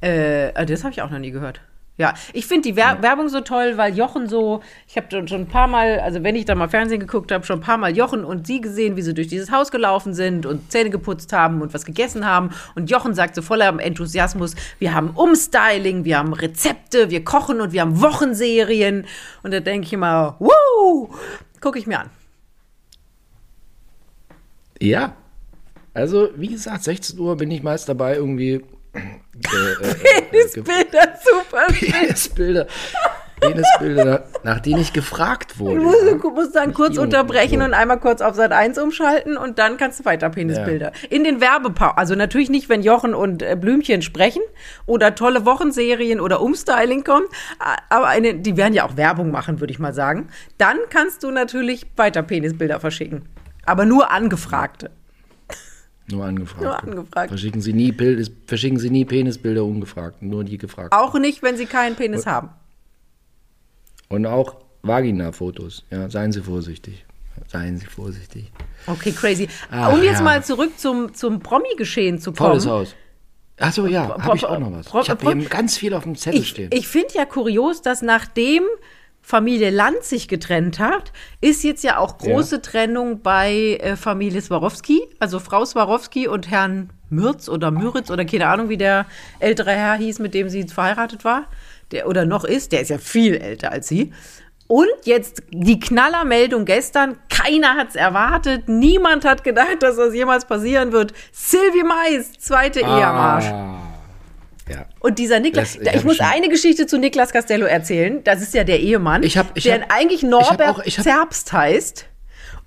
[0.00, 1.60] äh, das habe ich auch noch nie gehört.
[2.00, 5.42] Ja, ich finde die Wer Werbung so toll, weil Jochen so, ich habe schon, schon
[5.42, 7.94] ein paar Mal, also wenn ich da mal Fernsehen geguckt habe, schon ein paar Mal
[7.94, 11.60] Jochen und sie gesehen, wie sie durch dieses Haus gelaufen sind und Zähne geputzt haben
[11.60, 12.54] und was gegessen haben.
[12.74, 17.72] Und Jochen sagt so voller Enthusiasmus, wir haben Umstyling, wir haben Rezepte, wir kochen und
[17.72, 19.04] wir haben Wochenserien.
[19.42, 21.10] Und da denke ich immer, wow,
[21.60, 22.10] gucke ich mir an.
[24.80, 25.12] Ja.
[25.92, 28.62] Also, wie gesagt, 16 Uhr bin ich meist dabei, irgendwie.
[29.52, 29.94] Äh, äh,
[30.30, 31.66] Penisbilder, super.
[31.68, 32.66] Penisbilder.
[33.40, 35.76] Penisbilder, nach, denen ich gefragt wurde.
[35.76, 36.14] Du musst, ja.
[36.14, 40.00] du musst dann kurz unterbrechen und einmal kurz auf Sat 1 umschalten und dann kannst
[40.00, 40.92] du weiter Penisbilder.
[41.08, 44.42] In den Werbepausen, also natürlich nicht, wenn Jochen und äh, Blümchen sprechen
[44.84, 49.58] oder tolle Wochenserien oder Umstyling kommt, a- aber eine, die werden ja auch Werbung machen,
[49.60, 50.28] würde ich mal sagen.
[50.58, 53.24] Dann kannst du natürlich weiter Penisbilder verschicken.
[53.64, 54.90] Aber nur angefragte.
[56.10, 56.62] Nur angefragt.
[56.62, 57.28] Nur angefragt.
[57.28, 60.92] Verschicken Sie, nie Bild, verschicken Sie nie Penisbilder ungefragt, nur die gefragt.
[60.92, 62.50] Auch nicht, wenn sie keinen Penis haben.
[64.08, 65.84] Und auch Vagina-Fotos.
[65.90, 67.04] Ja, seien Sie vorsichtig.
[67.48, 68.50] Seien Sie vorsichtig.
[68.86, 69.48] Okay, crazy.
[69.70, 70.22] Ach, um jetzt ja.
[70.22, 72.50] mal zurück zum, zum Promi-Geschehen zu kommen.
[72.50, 72.94] Volles Haus.
[73.58, 74.86] Achso, ja, habe ich auch noch was.
[74.86, 76.70] Ich habe hier ganz viel auf dem Zettel Ich, stehen.
[76.72, 78.62] ich finde ja kurios, dass nachdem
[79.22, 82.62] Familie Land sich getrennt hat, ist jetzt ja auch große Ja.
[82.62, 88.46] Trennung bei äh, Familie Swarovski, also Frau Swarovski und Herrn Mürz oder Müritz oder keine
[88.46, 89.06] Ahnung, wie der
[89.38, 91.46] ältere Herr hieß, mit dem sie verheiratet war,
[91.92, 94.12] der oder noch ist, der ist ja viel älter als sie.
[94.66, 100.44] Und jetzt die Knallermeldung gestern, keiner hat es erwartet, niemand hat gedacht, dass das jemals
[100.44, 101.12] passieren wird.
[101.32, 102.84] Sylvie Mais, zweite.
[102.84, 103.89] Ah.
[104.70, 104.86] Ja.
[105.00, 108.22] Und dieser Niklas, Das- da, ich ich muss eine Geschichte zu Niklas Castello erzählen.
[108.24, 110.82] Das ist ja der Ehemann, Ich hab- ich der hab- eigentlich ich hab Norbert auch-
[110.84, 112.06] ich hab- Zerbst heißt.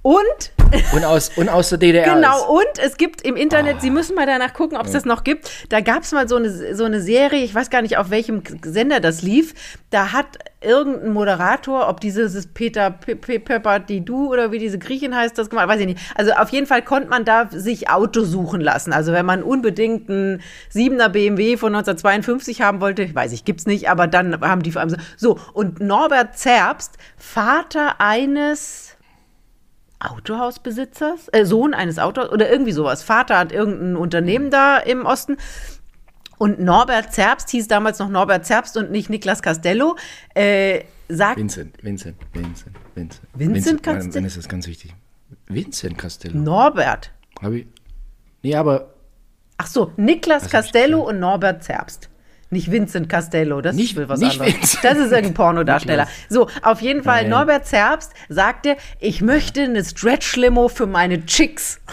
[0.06, 0.52] Und
[0.94, 2.14] Und aus, und aus der DDR.
[2.16, 5.24] genau, und es gibt im Internet, Sie müssen mal danach gucken, ob es das noch
[5.24, 5.50] gibt.
[5.70, 8.44] Da gab es mal so eine, so eine Serie, ich weiß gar nicht, auf welchem
[8.66, 9.54] Sender das lief.
[9.92, 15.38] Da hat irgendein Moderator, ob dieses Peter Pe- Pe- Papadidou oder wie diese Griechin heißt,
[15.38, 16.00] das gemacht, weiß ich nicht.
[16.16, 18.92] Also auf jeden Fall konnte man da sich Auto suchen lassen.
[18.92, 20.42] Also wenn man unbedingt einen
[20.74, 24.82] 7er BMW von 1952 haben wollte, weiß ich, gibt's nicht, aber dann haben die vor
[24.82, 24.98] allem so.
[25.16, 28.93] So, und Norbert Zerbst, Vater eines
[30.04, 33.04] Autohausbesitzers, äh, Sohn eines Autohaus oder irgendwie sowas.
[33.04, 35.38] Vater hat irgendein Unternehmen da im Osten.
[36.38, 39.96] Und Norbert Zerbst hieß damals noch Norbert Zerbst und nicht Niklas Castello.
[40.34, 43.28] Äh, sagt, Vincent, Vincent, Vincent, Vincent.
[43.34, 44.14] Vincent Castello?
[44.14, 44.94] Dann ist das ganz wichtig.
[45.48, 46.38] Vincent Castello.
[46.38, 47.12] Norbert.
[47.42, 47.68] Hab ich.
[48.42, 48.94] Nee, aber
[49.58, 52.10] Ach so, Niklas ich Castello und Norbert Zerbst.
[52.54, 54.54] Nicht Vincent Castello, das Nicht- will was nicht anderes.
[54.62, 54.84] Vincent.
[54.84, 56.08] Das ist irgendein Pornodarsteller.
[56.30, 57.32] So, auf jeden Fall, Nein.
[57.32, 61.82] Norbert Zerbst sagte, ich möchte eine Stretch-Limo für meine Chicks.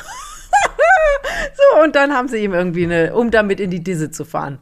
[1.55, 4.59] so, und dann haben sie ihm irgendwie eine, um damit in die Disse zu fahren.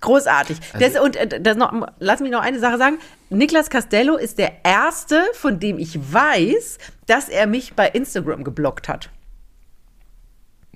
[0.00, 0.58] Großartig.
[0.74, 2.98] Also das, und äh, das noch, lass mich noch eine Sache sagen.
[3.30, 8.88] Niklas Castello ist der erste, von dem ich weiß, dass er mich bei Instagram geblockt
[8.88, 9.08] hat.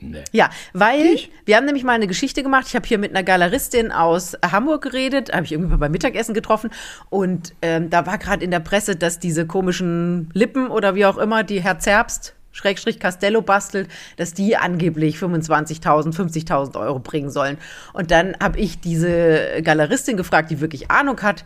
[0.01, 0.25] Nee.
[0.33, 2.67] Ja, weil wir haben nämlich mal eine Geschichte gemacht.
[2.69, 6.71] Ich habe hier mit einer Galeristin aus Hamburg geredet, habe ich irgendwie beim Mittagessen getroffen
[7.11, 11.19] und ähm, da war gerade in der Presse, dass diese komischen Lippen oder wie auch
[11.19, 17.57] immer, die Herr Zerbst Schrägstrich Castello bastelt, dass die angeblich 25.000, 50.000 Euro bringen sollen.
[17.93, 21.45] Und dann habe ich diese Galeristin gefragt, die wirklich Ahnung hat,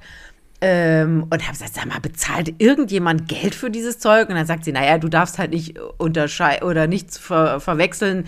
[0.62, 4.28] ähm, und habe gesagt, sag mal, bezahlt irgendjemand Geld für dieses Zeug?
[4.28, 8.24] Und dann sagt sie, naja, du darfst halt nicht unterscheiden oder nichts ver verwechseln,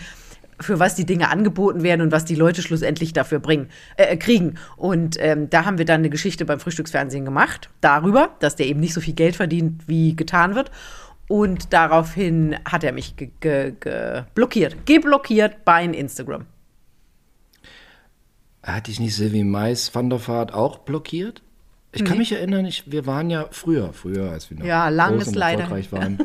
[0.61, 4.55] für was die Dinge angeboten werden und was die Leute schlussendlich dafür bringen, äh, kriegen.
[4.77, 8.81] Und ähm, da haben wir dann eine Geschichte beim Frühstücksfernsehen gemacht, darüber, dass der eben
[8.81, 10.73] nicht so viel Geld verdient, wie getan wird.
[11.29, 16.47] Und daraufhin hat er mich ge ge ge blockiert, geblockiert bei Instagram.
[18.65, 21.44] Hatte ich nicht Sylvie Mais van der Vaart auch blockiert?
[21.95, 25.15] Ich kann mich erinnern, ich, wir waren ja früher, früher, als wir noch Ja, lang
[25.15, 26.01] groß ist und leider erfolgreich her.
[26.01, 26.19] waren.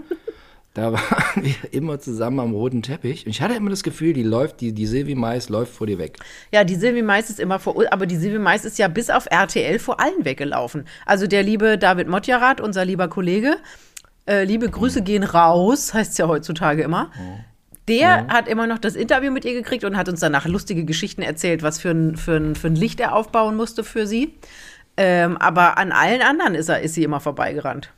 [0.75, 3.25] Da waren wir immer zusammen am roten Teppich.
[3.25, 5.97] Und ich hatte immer das Gefühl, die läuft, die, die Sylvie Mais läuft vor dir
[5.97, 6.17] weg.
[6.51, 9.25] Ja, die Silvi Mais ist immer vor, aber die Silvi Mais ist ja bis auf
[9.29, 10.85] RTL vor allen weggelaufen.
[11.05, 13.57] Also der liebe David Motjarat, unser lieber Kollege,
[14.27, 17.11] äh, liebe Grüße gehen raus, heißt es ja heutzutage immer.
[17.87, 21.23] Der hat immer noch das Interview mit ihr gekriegt und hat uns danach lustige Geschichten
[21.23, 24.35] erzählt, was für ein, für ein, für ein Licht er aufbauen musste für sie.
[25.01, 27.89] Ähm, aber an allen anderen ist, er, ist sie immer vorbeigerannt.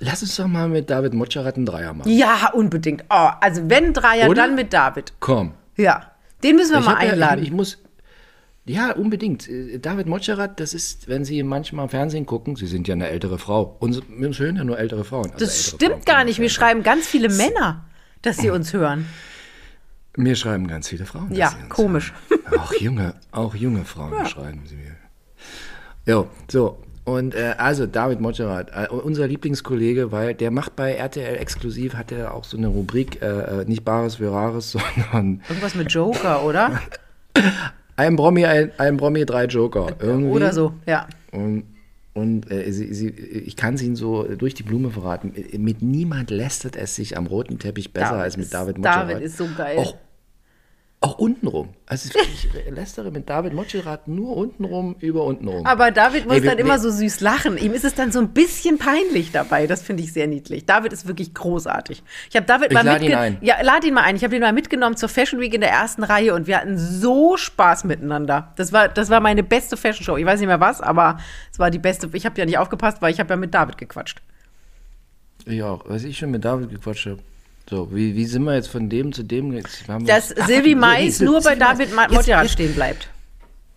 [0.00, 2.10] Lass uns doch mal mit David Motscherat einen Dreier machen.
[2.10, 3.04] Ja, unbedingt.
[3.08, 4.42] Oh, also wenn Dreier, Oder?
[4.42, 5.12] dann mit David.
[5.20, 5.54] Komm.
[5.76, 6.10] Ja,
[6.42, 7.40] den müssen wir Ich mal hab ja- einladen.
[7.42, 7.78] ich, ich muss.
[8.64, 9.48] Ja, unbedingt.
[9.48, 13.38] Äh, David Motscherat, das ist, wenn Sie manchmal Fernsehen gucken, Sie sind ja eine ältere
[13.38, 13.76] Frau.
[13.78, 15.26] Uns, uns hören ja nur ältere Frauen.
[15.32, 16.40] Also das ältere stimmt Frauen gar nicht.
[16.40, 17.84] Wir schreiben ganz viele Männer,
[18.22, 19.06] dass sie uns hören.
[20.16, 21.32] Mir schreiben ganz viele Frauen.
[21.32, 22.12] Ja, komisch.
[22.28, 22.58] hören.
[22.60, 24.96] Auch junge, auch junge Frauen schreiben sie mir.
[26.06, 26.78] Jo, so.
[27.04, 32.12] Und äh, also David Motscherat, äh, unser Lieblingskollege, weil der macht bei RTL exklusiv, hat
[32.12, 33.26] er auch so eine Rubrik, äh,
[33.62, 34.70] äh, nicht Bares für Rares,
[35.10, 36.80] sondern Irgendwas mit Joker, oder?
[37.96, 39.96] ein Promi, ein, ein Promi, drei Joker.
[39.98, 40.30] Irgendwie.
[40.30, 41.08] Oder so, ja.
[41.32, 41.64] Und,
[42.14, 45.32] und äh, sie, sie, ich kann es Ihnen so durch die Blume verraten.
[45.58, 49.10] Mit niemand lästert es sich am roten Teppich besser als mit David Motscherat.
[49.10, 49.78] David ist so geil.
[49.78, 49.96] Auch,
[51.02, 51.70] auch untenrum.
[51.86, 55.66] Also ich lästere mit David Motscherat nur untenrum über untenrum.
[55.66, 57.58] Aber David muss Ey, wir- dann immer wir- so süß lachen.
[57.58, 59.66] Ihm ist es dann so ein bisschen peinlich dabei.
[59.66, 60.64] Das finde ich sehr niedlich.
[60.64, 62.02] David ist wirklich großartig.
[62.30, 63.38] Ich habe David Ich mal lade ihn mitgenommen.
[63.40, 63.44] ein.
[63.46, 64.16] Ja, lad ihn mal ein.
[64.16, 66.78] Ich habe ihn mal mitgenommen zur Fashion Week in der ersten Reihe und wir hatten
[66.78, 68.52] so Spaß miteinander.
[68.56, 70.16] Das war, das war meine beste Fashion Show.
[70.16, 71.18] Ich weiß nicht mehr was, aber
[71.52, 72.08] es war die beste.
[72.12, 74.22] Ich habe ja nicht aufgepasst, weil ich habe ja mit David gequatscht.
[75.46, 75.82] Ich auch.
[75.88, 77.18] Was ich schon mit David gequatscht habe.
[77.70, 79.52] So, wie, wie sind wir jetzt von dem zu dem?
[79.52, 81.58] Jetzt haben wir Dass Silvi Mais nur bei Mais.
[81.78, 83.08] David jetzt- stehen bleibt.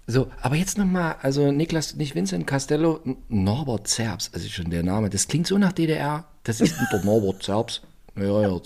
[0.07, 5.09] So, aber jetzt nochmal, also Niklas, nicht Vincent Castello, Norbert Zerbs, also schon der Name,
[5.09, 7.81] das klingt so nach DDR, das ist der Norbert Zerbs.
[8.17, 8.59] Ja, ja,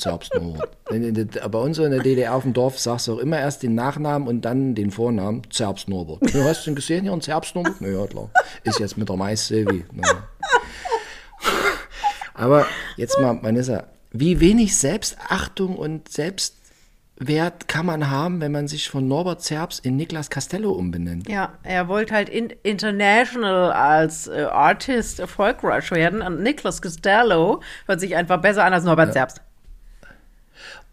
[0.91, 3.63] in der- Bei uns in der DDR auf dem Dorf sagst du auch immer erst
[3.63, 5.41] den Nachnamen und dann den Vornamen.
[5.49, 6.31] Zerbst-Norbert.
[6.33, 7.77] Ja, hast du ihn gesehen hier, ein Zerbst-Norbert?
[7.79, 8.29] Na ja, klar.
[8.63, 9.85] Ist jetzt mit der Mais-Silvi.
[9.95, 10.23] Ja.
[12.35, 12.65] Aber
[12.97, 19.07] jetzt mal, Vanessa, wie wenig Selbstachtung und Selbstwert kann man haben, wenn man sich von
[19.07, 21.29] Norbert Zerbst in Niklas Castello umbenennt?
[21.29, 26.21] Ja, er wollte halt in, international als äh, Artist erfolgreich werden.
[26.21, 29.41] Und Nicholas Costello hört sich einfach besser an als Norbert Zerbst.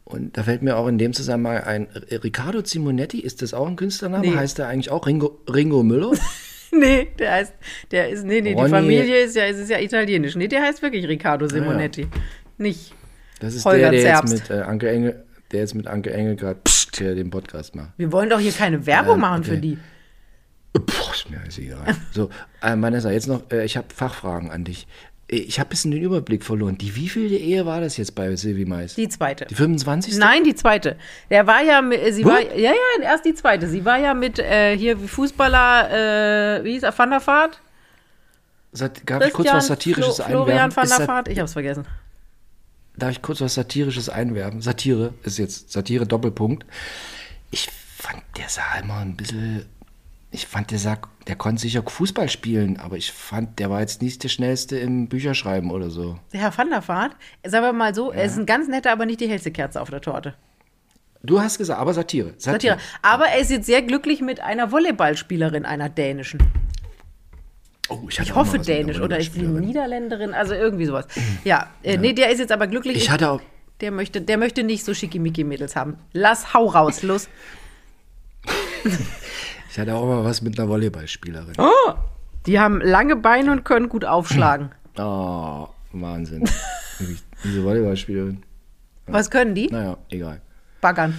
[0.04, 1.88] Und da fällt mir auch in dem Zusammenhang ein,
[2.22, 4.28] Riccardo Simonetti, ist das auch ein Künstlername?
[4.28, 4.36] Nee.
[4.36, 6.12] Heißt er eigentlich auch Ringo, Ringo Müller?
[6.72, 7.54] Nee, der heißt,
[7.92, 10.34] der ist, nee, nee, die Ronny- Familie ist ja, es ist ja italienisch.
[10.34, 12.08] Nee, der heißt wirklich Riccardo Simonetti.
[12.58, 12.92] Nicht.
[13.40, 14.32] Das ist Holger der, der Zerbst.
[14.34, 16.58] jetzt mit äh, Anke Engel, der jetzt mit Anke Engel gerade
[16.98, 17.90] den Podcast macht.
[17.98, 19.50] Wir wollen doch hier keine Werbung Ähm, machen okay.
[19.50, 19.78] für die.
[20.72, 21.84] Puh, ist mir alles egal.
[22.12, 22.30] So,
[22.62, 24.86] äh, Vanessa, jetzt noch, äh, ich habe Fachfragen an dich.
[25.30, 26.78] Äh, Ich habe ein bisschen den Überblick verloren.
[26.78, 28.94] Die wievielte Ehe war das jetzt bei Silvi Mais?
[28.94, 29.44] Die zweite.
[29.46, 30.16] Die 25.
[30.16, 30.96] Nein, die zweite.
[31.30, 32.32] Der war ja, mit- sie What?
[32.32, 33.66] war, ja, ja, erst die zweite.
[33.68, 37.60] Sie war ja mit äh, hier Fußballer, äh, wie hieß er, Van der Vaart?
[38.72, 40.76] Sat darf ich kurz was Satirisches Flo, Florian einwerfen?
[40.76, 41.28] Van Ist der Vaart?
[41.28, 41.86] Ich hab's vergessen.
[42.96, 44.62] Darf ich kurz was Satirisches einwerfen?
[44.62, 46.64] Satire ist jetzt Satire Doppelpunkt.
[47.50, 49.66] Ich fand, der sah immer ein bisschen.
[50.30, 54.02] Ich fand, der sah, der konnte sicher Fußball spielen, aber ich fand, der war jetzt
[54.02, 56.18] nicht der schnellste im Bücherschreiben oder so.
[56.32, 59.06] Der Herr Van der Vaart, sagen wir mal so, er ist ein ganz netter, aber
[59.06, 60.34] nicht die hellste Kerze auf der Torte.
[61.22, 62.34] Du hast gesagt, aber Satire.
[62.38, 62.78] Satire.
[63.02, 66.40] Aber er ist jetzt sehr glücklich mit einer Volleyballspielerin, einer dänischen.
[67.88, 69.66] Oh, ich, Ich hoffe dänisch oder ist die Volleyballspielerin.
[69.68, 71.06] Niederländerin, also irgendwie sowas.
[71.44, 72.96] Ja, äh, nee, der ist jetzt aber glücklich.
[72.96, 73.40] Ich hatte auch.
[73.80, 75.98] der möchte, der möchte nicht so schickimicki-Mädels haben.
[76.12, 77.28] Lass, hau raus, los.
[79.70, 81.52] Ich hatte auch mal was mit einer Volleyballspielerin.
[82.46, 84.70] Die haben lange Beine und können gut aufschlagen.
[84.98, 86.48] Oh, Wahnsinn.
[87.44, 88.42] Diese Volleyballspielerin.
[89.08, 89.66] Was können die?
[89.66, 90.40] Naja, egal.
[90.80, 91.12] Baggern.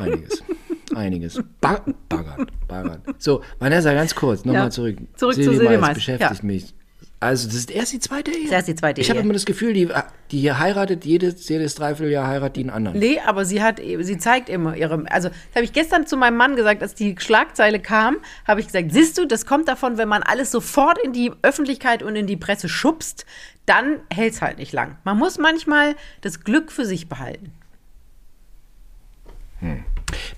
[0.00, 0.42] Einiges.
[1.00, 1.42] Einiges.
[1.60, 2.46] Ba baggern.
[2.68, 3.02] Baggern.
[3.18, 4.70] So, Vanessa, ganz kurz, nochmal Ja.
[4.70, 4.96] zurück.
[5.16, 5.94] Zurück zu Silvi Silvi Mais Mais.
[5.94, 6.46] beschäftigt Ja.
[6.46, 6.74] mich.
[7.22, 8.36] Also, das ist erst die zweite Ehe.
[8.38, 9.24] Das ist erst die zweite Ich habe Ehe.
[9.24, 9.90] immer das Gefühl, die,
[10.30, 12.98] die hier heiratet, jedes, jedes Dreivierteljahr heiratet die einen anderen.
[12.98, 16.38] Nee, aber sie hat, sie zeigt immer ihre, also das habe ich gestern zu meinem
[16.38, 18.16] Mann gesagt, als die Schlagzeile kam,
[18.48, 22.02] habe ich gesagt, siehst du, das kommt davon, wenn man alles sofort in die Öffentlichkeit
[22.02, 23.26] und in die Presse schubst,
[23.66, 24.96] dann hält es halt nicht lang.
[25.04, 27.52] Man muss manchmal das Glück für sich behalten.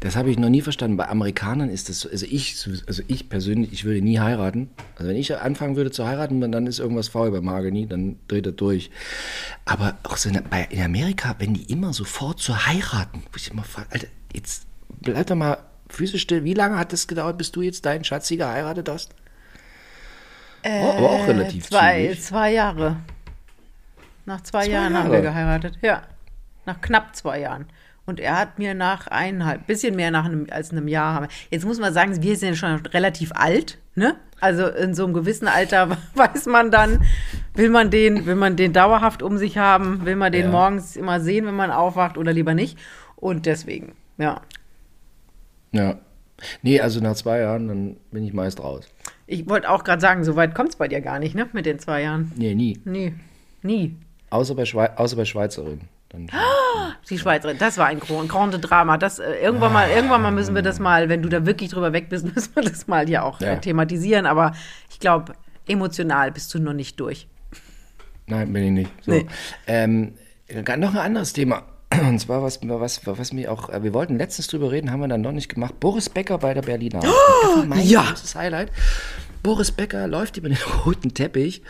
[0.02, 0.96] Das habe ich noch nie verstanden.
[0.96, 2.10] Bei Amerikanern ist das so.
[2.10, 2.56] Also ich,
[2.88, 4.68] also ich persönlich, ich würde nie heiraten.
[4.96, 8.46] Also wenn ich anfangen würde zu heiraten, dann ist irgendwas faul bei Mahagoni, dann dreht
[8.46, 8.90] er durch.
[9.64, 13.48] Aber auch so in, bei, in Amerika, wenn die immer sofort zu heiraten, wo ich
[13.52, 14.66] immer frage, Alter, jetzt
[15.00, 16.42] bleib doch mal Füße still.
[16.42, 19.14] Wie lange hat es gedauert, bis du jetzt deinen Schatzi geheiratet hast?
[20.64, 22.22] oh, aber auch relativ Zwei, zügig.
[22.24, 22.96] zwei Jahre.
[24.26, 25.28] Nach zwei, Zwei Jahren haben wir Jahre?
[25.28, 25.78] geheiratet.
[25.80, 26.02] Ja.
[26.66, 27.66] Nach knapp zwei Jahren.
[28.12, 31.28] Und er hat mir nach eineinhalb, bisschen mehr nach einem, als einem Jahr haben.
[31.50, 34.16] Jetzt muss man sagen, wir sind ja schon relativ alt, ne?
[34.38, 37.00] Also in so einem gewissen Alter weiß man dann,
[37.54, 40.50] will man den, will man den dauerhaft um sich haben, will man den Ja.
[40.50, 42.76] morgens immer sehen, wenn man aufwacht oder lieber nicht.
[43.16, 44.42] Und deswegen, ja.
[45.72, 45.98] Ja.
[46.60, 48.86] Nee, also nach zwei Jahren, dann bin ich meist raus.
[49.26, 51.48] Ich wollte auch gerade sagen, so weit kommt es bei dir gar nicht, ne?
[51.54, 52.30] Mit den zwei Jahren.
[52.36, 52.78] Nee, nie.
[52.84, 53.14] Nie.
[53.62, 53.96] Nie.
[54.28, 55.88] Außer bei, Schwei außer bei Schweizerinnen.
[56.12, 56.28] Dann.
[57.08, 58.98] Die Schweizerin, das war ein grande Drama.
[58.98, 61.92] Das, äh, irgendwann, mal, irgendwann mal müssen wir das mal, wenn du da wirklich drüber
[61.92, 63.52] weg bist, müssen wir das mal hier auch Ja.
[63.54, 64.26] äh, thematisieren.
[64.26, 64.52] Aber
[64.90, 65.32] ich glaube,
[65.66, 67.28] emotional bist du noch nicht durch.
[68.26, 68.90] Nein, bin ich nicht.
[69.04, 69.12] So.
[69.12, 69.26] Nee.
[69.66, 70.14] Ähm,
[70.64, 71.62] gar- noch ein anderes Thema.
[72.08, 75.08] Und zwar, was, was, was mir auch, äh, wir wollten letztens drüber reden, haben wir
[75.08, 75.80] dann noch nicht gemacht.
[75.80, 77.00] Boris Becker bei der Berliner.
[77.66, 78.02] Mein ja.
[78.02, 78.70] großes Highlight.
[79.42, 81.62] Boris Becker läuft über den roten Teppich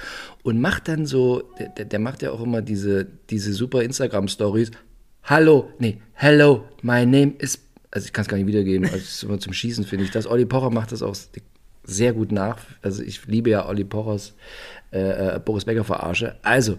[0.42, 1.42] und macht dann so,
[1.78, 4.70] der, der- macht ja auch immer diese, diese super Instagram-Stories.
[5.24, 7.58] Hallo, nee, hello, my name is,
[7.90, 10.10] also ich kann es gar nicht wiedergeben, also es ist immer zum Schießen finde ich
[10.10, 10.26] das.
[10.26, 11.14] Olli Pocher macht das auch
[11.84, 12.58] sehr gut nach.
[12.82, 14.34] Also ich liebe ja Olli Pochers
[14.92, 16.36] äh, äh, Boris Becker verarsche.
[16.42, 16.76] Also,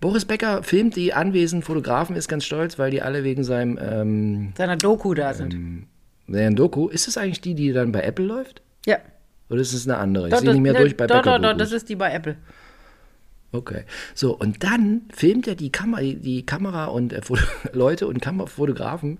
[0.00, 4.52] Boris Becker filmt die anwesenden Fotografen, ist ganz stolz, weil die alle wegen seinem ähm,
[4.56, 5.86] Seiner Doku da sind.
[6.26, 8.62] seinem Doku, ist es eigentlich die, die dann bei Apple läuft?
[8.86, 8.96] ja.
[9.50, 10.28] Oder ist es eine andere?
[10.28, 11.22] Ich sehe nicht mehr durch bei Becker.
[11.22, 12.36] dort- dort, Das ist die bei Apple.
[13.52, 13.82] Okay.
[14.14, 17.20] So, und dann filmt er die, Kamera, die Kamera und äh,
[17.72, 19.18] Leute und Kamera Fotografen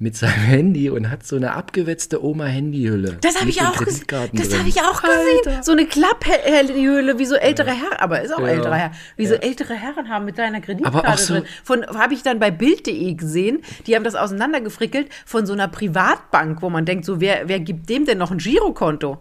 [0.00, 3.18] mit seinem Handy und hat so eine abgewetzte Oma-Handyhülle.
[3.20, 4.06] Das habe ich den auch gesehen.
[4.32, 5.62] Das habe ich auch gesehen.
[5.62, 8.48] So eine Klapphöhle, wie so ältere Herren, aber ist auch Ja.
[8.48, 11.44] ältere Herren, wie so ältere Herren haben mit deiner Aber Kreditkarte auch so- drin.
[11.62, 16.60] Von habe ich dann bei Bild.de gesehen, die haben das auseinandergefrickelt von so einer Privatbank,
[16.60, 19.18] wo man denkt, so wer, wer gibt dem denn noch ein Girokonto?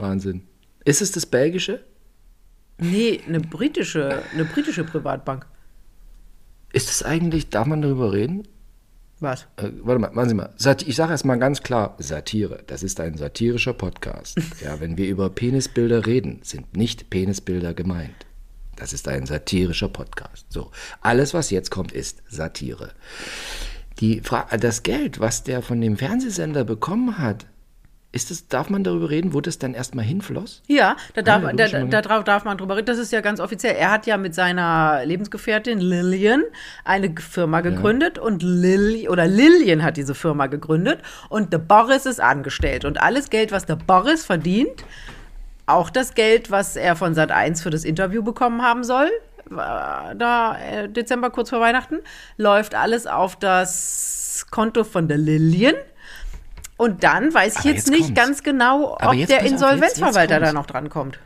[0.00, 0.42] Wahnsinn.
[0.84, 1.84] Ist es das Belgische?
[2.78, 5.46] Nee, eine britische, eine britische Privatbank.
[6.72, 8.46] Ist es eigentlich, darf man darüber reden?
[9.20, 9.48] Was?
[9.56, 10.52] Äh, warte mal, warten Sie mal.
[10.56, 12.62] Sat ich sage erstmal ganz klar, Satire.
[12.66, 14.38] Das ist ein satirischer Podcast.
[14.62, 18.26] ja, wenn wir über Penisbilder reden, sind nicht Penisbilder gemeint.
[18.76, 20.46] Das ist ein satirischer Podcast.
[20.50, 22.92] So, alles, was jetzt kommt, ist Satire.
[23.98, 27.46] Die Fra das Geld, was der von dem Fernsehsender bekommen hat,
[28.10, 30.62] ist das, darf man darüber reden, wo das dann erstmal hinfloss?
[30.66, 32.86] Ja, da darf, Ja, da, da, darauf darf man drüber reden.
[32.86, 33.74] Das ist ja ganz offiziell.
[33.76, 36.42] Er hat ja mit seiner Lebensgefährtin Lillian
[36.84, 42.20] eine Firma gegründet und Lil oder Lillian hat diese Firma gegründet und der Boris ist
[42.20, 42.86] angestellt.
[42.86, 44.84] Und alles Geld, was der Boris verdient,
[45.66, 49.10] auch das Geld, was er von Sat 1 für das Interview bekommen haben soll,
[49.50, 51.98] war da äh, Dezember kurz vor Weihnachten,
[52.38, 55.74] läuft alles auf das Konto von der Lillian.
[56.78, 58.14] Und dann weiß ich jetzt, jetzt nicht kommt's.
[58.20, 61.18] ganz genau, ob der auf, jetzt- Insolvenzverwalter jetzt da noch dran kommt.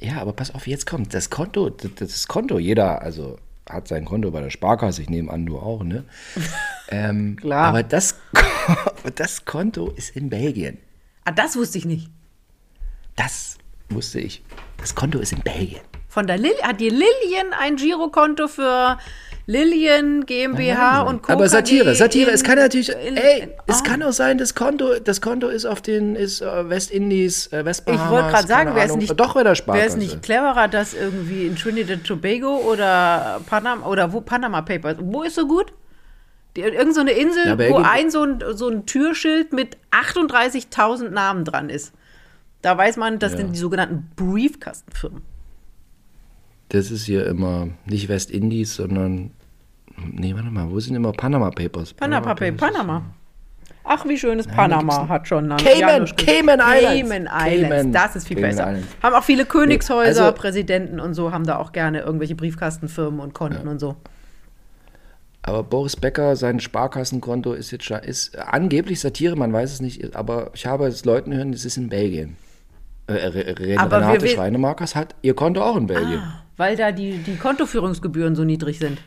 [0.00, 4.04] Ja, aber pass auf, jetzt kommt das Konto, das, das Konto, jeder, also hat sein
[4.04, 6.04] Konto bei der Sparkasse, ich nehme an, du auch, ne?
[6.88, 7.66] ähm, Klar.
[7.68, 8.16] Aber das,
[9.16, 10.78] das Konto ist in Belgien.
[11.24, 12.08] Ah, das wusste ich nicht.
[13.16, 13.56] Das
[13.88, 14.42] wusste ich.
[14.78, 15.80] Das Konto ist in Belgien.
[16.08, 18.98] Von der Lil hat die Lillian ein Girokonto für
[19.46, 21.32] Lillian GmbH und Co.
[21.32, 23.82] Aber Satire, Satire, in- es kann natürlich, in- ey, in- es Ah.
[23.84, 27.64] kann auch sein, das Konto, das Konto ist auf den, ist äh, Westindies, äh, Ich
[27.66, 29.48] Westbahamas, wollte gerade sagen, wäre es nicht, doch wäre
[29.84, 35.22] es nicht cleverer, dass irgendwie in Trinidad Tobago oder Panama oder wo Panama Papers, wo
[35.22, 35.72] ist so gut?
[36.56, 41.10] Die, irgend so eine Insel, Ja, wo ein so, ein so ein Türschild mit 38.000
[41.10, 41.92] Namen dran ist.
[42.60, 43.38] Da weiß man, das Ja.
[43.38, 45.22] sind die sogenannten Briefkastenfirmen.
[46.72, 49.30] Das ist hier immer nicht Westindies, sondern,
[50.10, 51.92] nee, warte mal, wo sind immer Panama Papers?
[51.92, 52.72] Panama, Papers, Papers.
[52.72, 53.02] Panama.
[53.84, 55.62] Ach, wie schön ist Panama, gibt's hat schon Namen.
[55.62, 56.06] Cayman.
[56.16, 57.10] Cayman Islands.
[57.10, 58.70] Cayman Islands, das ist viel Cayman besser.
[58.70, 58.88] Islands.
[59.02, 63.20] Haben auch viele Königshäuser, Nee, also- Präsidenten und so, haben da auch gerne irgendwelche Briefkastenfirmen
[63.20, 63.96] und Konten und so.
[65.42, 70.14] Aber Boris Becker, sein Sparkassenkonto ist jetzt schon, ist angeblich Satire, man weiß es nicht,
[70.16, 72.36] aber ich habe es Leuten hören, es ist in Belgien.
[73.08, 76.22] Äh, Renate Schreinemarkers hat ihr Konto auch in Belgien.
[76.56, 79.00] Weil da die, die Kontoführungsgebühren so niedrig sind.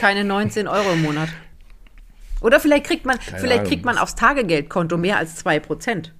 [0.00, 1.28] Keine 19 Euro im Monat.
[2.40, 3.66] Oder vielleicht kriegt man, vielleicht Ahnung.
[3.66, 6.10] kriegt man aufs Tagegeldkonto mehr als 2%.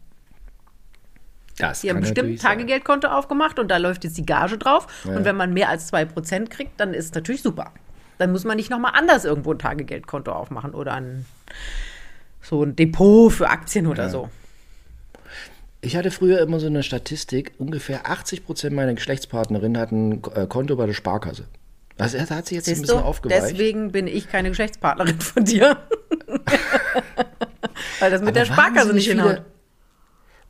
[1.58, 2.58] Das Die haben bestimmt ein sein.
[2.58, 4.86] Tagegeldkonto aufgemacht und da läuft jetzt die Gage drauf.
[5.04, 5.16] Ja.
[5.16, 7.72] Und wenn man mehr als 2% kriegt, dann ist natürlich super.
[8.18, 11.26] Dann muss man nicht nochmal anders irgendwo ein Tagegeldkonto aufmachen oder ein,
[12.42, 14.30] so ein Depot für Aktien oder so.
[15.86, 20.74] Ich hatte früher immer so eine Statistik, ungefähr 80% meiner Geschlechtspartnerinnen hatten ein äh, Konto
[20.74, 21.44] bei der Sparkasse.
[21.96, 23.04] Also das hat sich jetzt ein Siehst bisschen du?
[23.04, 23.40] aufgeweicht.
[23.52, 25.76] Deswegen bin ich keine Geschlechtspartnerin von dir.
[28.00, 29.42] Weil das mit Aber der Sparkasse nicht hinhaut.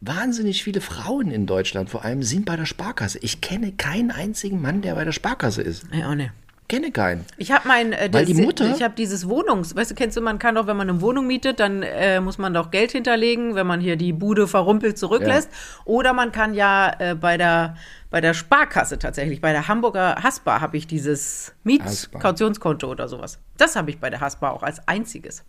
[0.00, 3.18] wahnsinnig viele Frauen in Deutschland vor allem sind bei der Sparkasse.
[3.20, 5.84] Ich kenne keinen einzigen Mann, der bei der Sparkasse ist.
[5.92, 6.30] Ja, auch nicht.
[6.68, 7.24] Kenne keinen.
[7.36, 10.20] Ich habe mein, äh, Weil die Mutter- ich habe dieses Wohnungs, weißt du, kennst du,
[10.20, 13.54] man kann doch, wenn man eine Wohnung mietet, dann äh, muss man doch Geld hinterlegen,
[13.54, 15.48] wenn man hier die Bude verrumpelt zurücklässt.
[15.84, 17.76] Oder man kann ja äh, bei der
[18.10, 21.52] bei der Sparkasse tatsächlich, bei der Hamburger Haspa habe ich dieses.
[21.64, 23.38] Mietkautionskonto oder sowas.
[23.58, 25.44] Das habe ich bei der Haspa auch als einziges.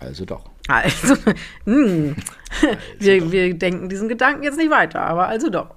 [0.00, 0.44] Also doch.
[0.68, 1.16] Also,
[1.64, 2.16] hm,
[2.98, 5.74] wir, wir denken diesen Gedanken jetzt nicht weiter, aber also doch.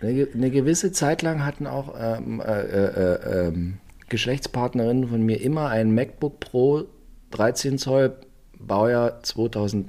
[0.00, 3.78] Eine, eine gewisse Zeit lang hatten auch ähm, äh, äh, äh, ähm,
[4.08, 6.84] Geschlechtspartnerinnen von mir immer ein MacBook Pro
[7.30, 8.16] 13 Zoll
[8.58, 9.88] Baujahr 2009.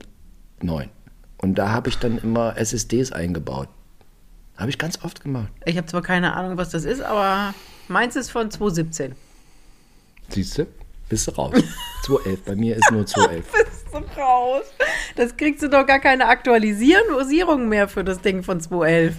[1.38, 3.70] Und da habe ich dann immer SSDs eingebaut.
[4.56, 5.52] Habe ich ganz oft gemacht.
[5.66, 7.54] Ich habe zwar keine Ahnung, was das ist, aber
[7.88, 9.16] meins ist von 2017.
[10.30, 10.68] Siehst du?
[11.10, 11.54] Bist du raus.
[12.06, 12.44] 211.
[12.44, 13.46] Bei mir ist nur 211.
[13.52, 14.64] bist du raus.
[15.16, 19.16] Das kriegst du doch gar keine Aktualisierung mehr für das Ding von 2011.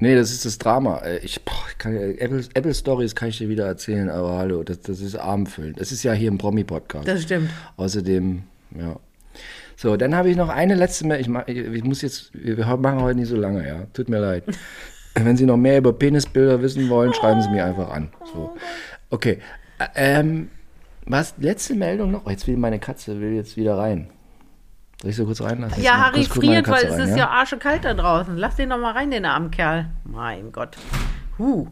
[0.00, 0.98] Nee, das ist das Drama.
[0.98, 4.36] Äh, Ich, boah, ich kann, äh, Apple, Apple Stories kann ich dir wieder erzählen, aber
[4.36, 5.80] hallo, das, das ist abendfüllend.
[5.80, 7.06] Das ist ja hier ein Promi-Podcast.
[7.08, 7.50] Das stimmt.
[7.76, 8.42] Außerdem,
[8.78, 8.96] ja.
[9.76, 11.20] So, dann habe ich noch eine letzte Mail.
[11.20, 13.86] Ich, ich muss jetzt, wir machen heute nicht so lange, ja.
[13.92, 14.44] Tut mir leid.
[15.14, 18.10] Wenn Sie noch mehr über Penisbilder wissen wollen, schreiben Sie mir einfach an.
[18.32, 18.56] So.
[19.10, 19.38] Okay.
[19.78, 20.48] Ä- Ähm,
[21.06, 21.34] was?
[21.38, 22.26] Letzte Meldung noch?
[22.26, 24.08] Oh, jetzt will meine Katze will jetzt wieder rein.
[25.04, 25.82] Soll ich so kurz reinlassen?
[25.82, 28.38] Ja, Harry friert, weil Katze es rein, ist ja arschekalt da draußen.
[28.38, 29.90] Lass den doch mal rein, den armen Kerl.
[30.04, 30.78] Mein Gott.
[31.38, 31.68] Huh.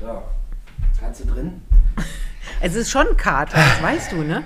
[0.00, 0.22] So.
[1.00, 1.60] Katze drin?
[2.62, 4.44] Es ist schon Kater, das weißt du, ne?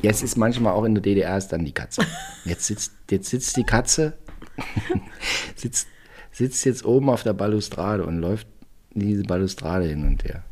[0.00, 2.06] Jetzt ist manchmal auch in der DDR ist dann die Katze.
[2.44, 4.14] Jetzt sitzt, jetzt sitzt die Katze,
[5.56, 5.88] sitzt,
[6.30, 8.46] sitzt jetzt oben auf der Balustrade und läuft
[8.92, 10.42] diese Balustrade hin und her.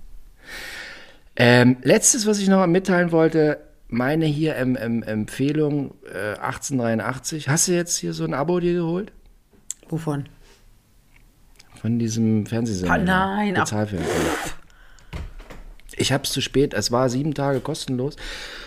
[1.37, 7.49] Ähm, letztes, was ich noch mal mitteilen wollte, meine hier ähm, ähm, Empfehlung äh, 1883.
[7.49, 9.12] Hast du jetzt hier so ein Abo dir geholt?
[9.88, 10.28] Wovon?
[11.80, 12.95] Von diesem Fernsehsender.
[12.95, 13.55] Ah, nein.
[13.55, 14.14] Bezahlfernsehen.
[15.97, 18.16] Ich habe es zu spät, es war sieben Tage kostenlos.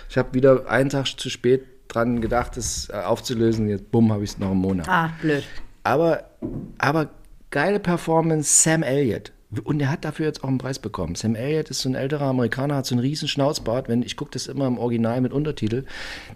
[0.10, 3.70] Ich habe wieder einen Tag zu spät dran gedacht, es äh, aufzulösen.
[3.70, 4.88] Jetzt, bumm, habe ich es noch im Monat.
[4.90, 5.44] Ah, blöd.
[5.84, 6.30] Aber,
[6.78, 7.10] aber
[7.50, 9.32] geile Performance, Sam Elliott.
[9.64, 11.16] Und er hat dafür jetzt auch einen Preis bekommen.
[11.16, 13.90] Sam Elliott ist so ein älterer Amerikaner, hat so einen riesen Schnauzbart.
[13.90, 15.86] Wenn, ich gucke das immer im Original mit Untertitel.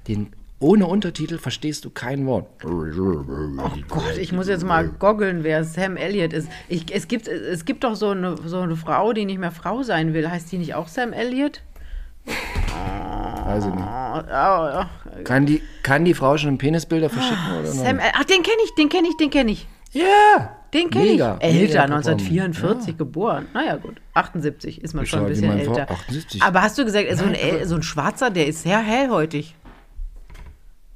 [0.07, 0.27] Den,
[0.59, 2.47] ohne Untertitel verstehst du kein Wort.
[2.65, 2.83] Oh
[3.87, 6.49] Gott, ich muss jetzt mal goggeln, wer Sam Elliott ist.
[6.67, 9.83] Ich, es, gibt, es gibt doch so eine, so eine Frau, die nicht mehr Frau
[9.83, 10.29] sein will.
[10.29, 11.61] Heißt die nicht auch Sam Elliott?
[12.25, 13.83] Weiß ich nicht.
[13.83, 14.89] Ah, ah,
[15.23, 17.67] Kann die, kann die Frau schon Penisbilder verschicken oder?
[17.67, 19.67] Sam, ach, den kenne ich, den kenne ich, den kenne ich.
[19.93, 20.56] Ja!
[20.73, 21.21] Den kenne ich.
[21.21, 23.45] Älter, mega 1944 geboren.
[23.53, 24.01] Naja, gut.
[24.13, 25.89] 78 ist man Ich schon ein bisschen älter.
[25.89, 26.41] 78.
[26.43, 29.55] Aber hast du gesagt, so ein, so ein Schwarzer, der ist sehr hellhäutig.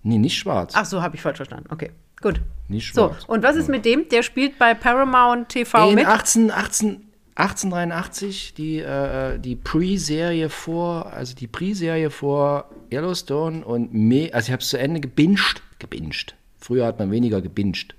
[0.03, 0.73] Nee, nicht schwarz.
[0.75, 1.67] Ach so, habe ich falsch verstanden.
[1.71, 1.91] Okay,
[2.21, 2.41] gut.
[2.67, 3.25] Nicht So, schwarz.
[3.25, 4.09] und was ist mit dem?
[4.09, 6.05] Der spielt bei Paramount TV In mit.
[6.07, 7.01] 18, 18,
[7.35, 14.51] 1883 die, äh, die Pre-Serie vor, also die Pre-Serie vor Yellowstone und Me also ich
[14.51, 16.35] habe es zu Ende gebinged, gebinged.
[16.57, 17.95] Früher hat man weniger gebinged.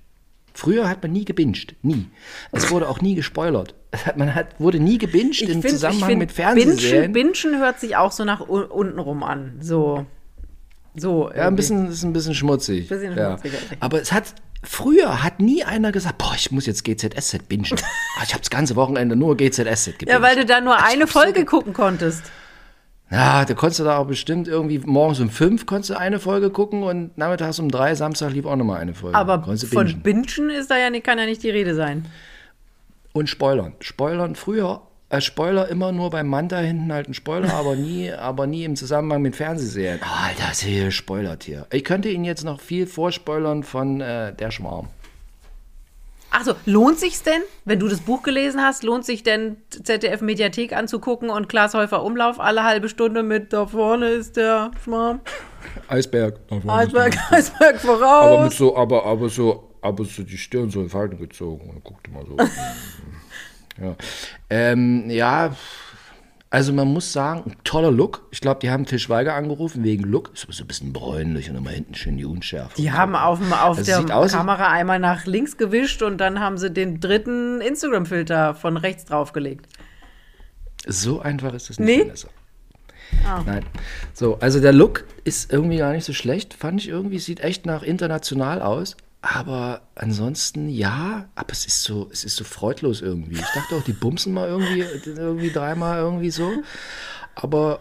[0.55, 2.07] Früher hat man nie gebinged, nie.
[2.53, 3.75] Es wurde auch nie gespoilert.
[4.07, 7.13] Hat- Man hat, wurde nie gebinged Ich im find- Zusammenhang find, mit Fernsehserien.
[7.13, 9.57] Bingen, Bingen hört sich auch so nach unten rum an.
[9.61, 10.07] So.
[10.95, 11.31] So.
[11.35, 12.89] Ja, ein bisschen, ist ein bisschen schmutzig.
[12.89, 13.39] Bisschen ja.
[13.81, 17.67] Aber es hat, früher hat nie einer gesagt, boah, ich muss jetzt GZSZ bingen.
[18.19, 20.09] Ah, ich habe das ganze Wochenende nur GZSZ gebinged.
[20.11, 22.23] Ja, weil du da nur Ich eine hab's so Folge gucken konntest.
[23.13, 26.49] Ja, da konntest du da auch bestimmt irgendwie morgens um fünf konntest du eine Folge
[26.49, 29.19] gucken und nachmittags um drei, Samstag lief auch nochmal eine Folge.
[29.19, 30.03] Aber Konntest von bingen.
[30.03, 32.07] Bingen ist da ja nicht, kann ja nicht die Rede sein.
[33.13, 33.75] Und Spoilern.
[33.81, 38.47] Spoilern früher, äh, Spoiler immer nur beim Manta hinten halt ein Spoiler, aber nie, aber
[38.47, 40.01] nie im Zusammenhang mit Fernsehserien.
[40.03, 41.67] Oh, Alter, ist hier gespoilert hier.
[41.71, 44.89] Ich könnte Ihnen jetzt noch viel vorspoilern von äh, Der Schwarm.
[46.33, 50.73] Achso, lohnt sich's denn, wenn du das Buch gelesen hast, lohnt sich denn ZDF Mediathek
[50.73, 55.21] anzugucken und Klaas Häufer Umlauf alle halbe Stunde mit da vorne ist der Schmarm?
[55.89, 56.41] Eisberg.
[56.67, 58.45] Eisberg, Eisberg Aber voraus.
[58.45, 62.11] mit so, aber, aber so, aber so die Stirn so in Falten gezogen und guckte
[62.11, 62.37] mal so.
[63.83, 63.95] ja.
[64.49, 65.55] Ähm, ja,
[66.53, 68.27] also man muss sagen, ein toller Look.
[68.31, 70.31] Ich glaube, die haben Til Schweiger angerufen wegen Look.
[70.35, 72.75] Ist so ein bisschen bräunlich und immer hinten schön die Unschärfe.
[72.77, 76.59] Die haben auf, dem- auf Also der Kamera einmal nach links gewischt und dann haben
[76.59, 79.67] sie den dritten Instagram-Filter von rechts draufgelegt.
[80.87, 82.03] So einfach ist das nicht, Nee?
[82.05, 82.29] Vanessa.
[83.47, 83.65] Nein.
[84.15, 87.19] So, also der Look ist irgendwie gar nicht so schlecht, fand ich irgendwie.
[87.19, 88.97] Sieht echt nach international aus.
[89.25, 93.37] Aber ansonsten ja, aber es ist so, es ist so freudlos irgendwie.
[93.37, 96.51] Ich dachte auch, die bumsen mal irgendwie, irgendwie dreimal irgendwie so.
[97.37, 97.81] Aber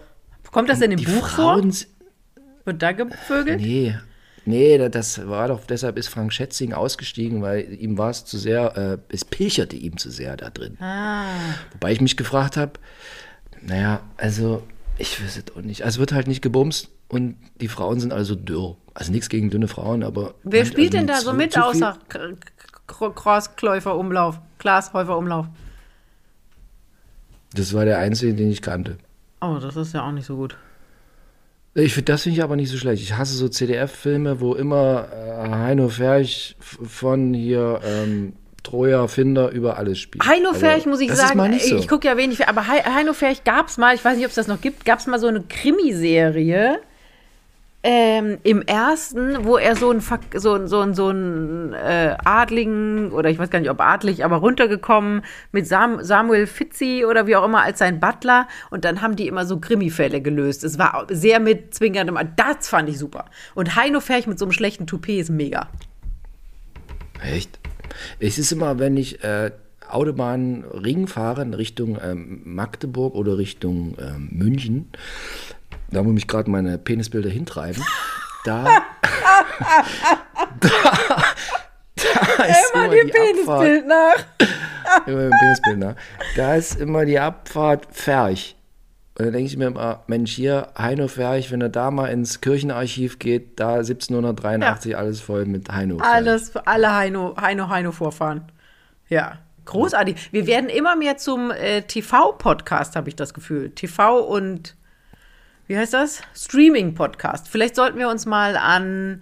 [0.52, 1.56] Kommt das denn im die Buch vor?
[1.56, 1.70] Frauen.
[1.70, 1.88] s-
[2.66, 3.60] Wird da gevögelt?
[3.60, 3.98] Nee.
[4.46, 8.38] Nee, da- das war doch, deshalb ist Frank Schätzing ausgestiegen, weil ihm war es zu
[8.38, 10.78] sehr, äh, es pilcherte ihm zu sehr da drin.
[10.80, 11.26] Ah.
[11.74, 12.74] Wobei ich mich gefragt habe,
[13.62, 14.62] naja, also
[15.00, 15.84] ich weiß es auch nicht.
[15.84, 18.78] Also es wird halt nicht gebumst und die Frauen sind also dürr.
[18.94, 20.34] Also nichts gegen dünne Frauen, aber.
[20.44, 22.34] Wer halt spielt also denn da so mit, außer K-
[22.88, 24.40] K- Krauskläufer Umlauf?
[24.60, 25.48] Klaas Häufer Umlauf.
[27.54, 28.98] Das war der einzige, den ich kannte.
[29.42, 30.56] Oh, das ist ja auch nicht so gut.
[31.74, 33.02] Ich find, das finde ich aber nicht so schlecht.
[33.02, 38.34] Ich hasse so CDF-Filme, wo immer äh, Heino Ferch von hier ähm,
[38.64, 40.26] Troja Finder über alles spielt.
[40.26, 41.78] Heino Also, Ferch, muss ich sagen, so.
[41.78, 44.30] ich gucke ja wenig, aber Hei- Heino Ferch gab es mal, ich weiß nicht, ob
[44.32, 46.80] es das noch gibt, gab es mal so eine Krimiserie
[47.84, 53.12] ähm, im ersten, wo er so einen so, ein- so, ein- so einen äh, Adligen,
[53.12, 57.36] oder ich weiß gar nicht, ob adlig, aber runtergekommen mit Sam Samuel Fitzi oder wie
[57.36, 60.64] auch immer als sein Butler und dann haben die immer so Krimifälle gelöst.
[60.64, 63.26] Es war sehr mit zwingendem, das fand ich super.
[63.56, 65.68] Und Heino Ferch mit so einem schlechten Toupet ist mega.
[67.24, 67.60] Echt?
[68.20, 69.52] Es ist immer, wenn ich äh,
[69.90, 74.90] Autobahnring fahre in Richtung ähm, Magdeburg oder Richtung ähm, München,
[75.92, 77.84] da wo mich gerade meine Penisbilder hintreiben,
[78.46, 78.64] da,
[80.60, 80.70] da,
[81.98, 84.26] da ist immer, die, Abfahrt, nach.
[85.06, 85.96] immer dem Penisbild nach.
[86.36, 88.56] Da ist immer die Abfahrt Ferch.
[89.18, 92.42] Und dann denke ich mir immer, Mensch, hier, Heino Ferch, wenn er da mal ins
[92.42, 95.98] Kirchenarchiv geht, da 1783 alles voll mit Heino.
[95.98, 96.10] Ferch.
[96.10, 98.52] Alles, alle Heino, Heino, Heino vorfahren.
[99.10, 100.32] Ja, großartig.
[100.32, 103.72] Wir werden immer mehr zum äh, TV-Podcast, habe ich das Gefühl.
[103.72, 104.76] TV und,
[105.72, 106.22] wie heißt das?
[106.36, 107.48] Streaming-Podcast.
[107.48, 109.22] Vielleicht sollten wir uns mal an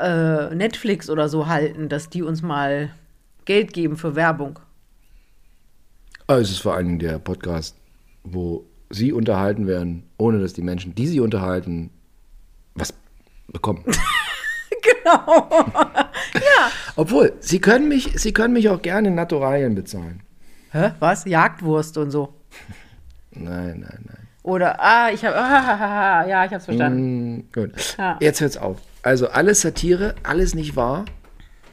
[0.00, 2.90] äh, Netflix oder so halten, dass die uns mal
[3.44, 4.60] Geld geben für Werbung.
[6.28, 7.76] Aber es ist vor allen Dingen der Podcast,
[8.22, 11.90] wo Sie unterhalten werden, ohne dass die Menschen, die Sie unterhalten,
[12.74, 12.94] was
[13.48, 13.84] bekommen.
[15.02, 15.48] Genau.
[16.32, 16.68] genau.
[16.96, 20.22] Obwohl, Sie können mich, Sie können mich auch gerne in Naturalien bezahlen.
[20.72, 20.92] Hä?
[20.98, 21.24] Was?
[21.24, 22.34] Jagdwurst und so.
[23.30, 24.23] Nein, nein, nein.
[24.44, 27.36] Oder, ah, ich habe, ah, ja, ich hab's verstanden.
[27.36, 27.96] Mm, gut.
[27.96, 28.18] Ja.
[28.20, 28.78] Jetzt hört's auf.
[29.02, 31.06] Also alles Satire, alles nicht wahr,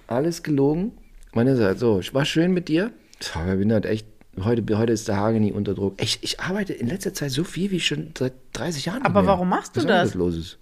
[0.07, 0.93] alles gelogen.
[1.33, 2.91] Meine Seite, so, ich war schön mit dir.
[3.19, 4.07] Ich bin halt echt,
[4.41, 6.01] heute, heute ist der Hageni unter Druck.
[6.01, 9.05] Ich, ich arbeite in letzter Zeit so viel wie schon seit 30 Jahren.
[9.05, 10.07] Aber warum machst du Was das?
[10.09, 10.59] ist los ist.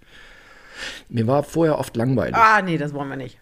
[1.08, 2.34] Mir war vorher oft langweilig.
[2.34, 3.38] Ah, nee, das wollen wir nicht.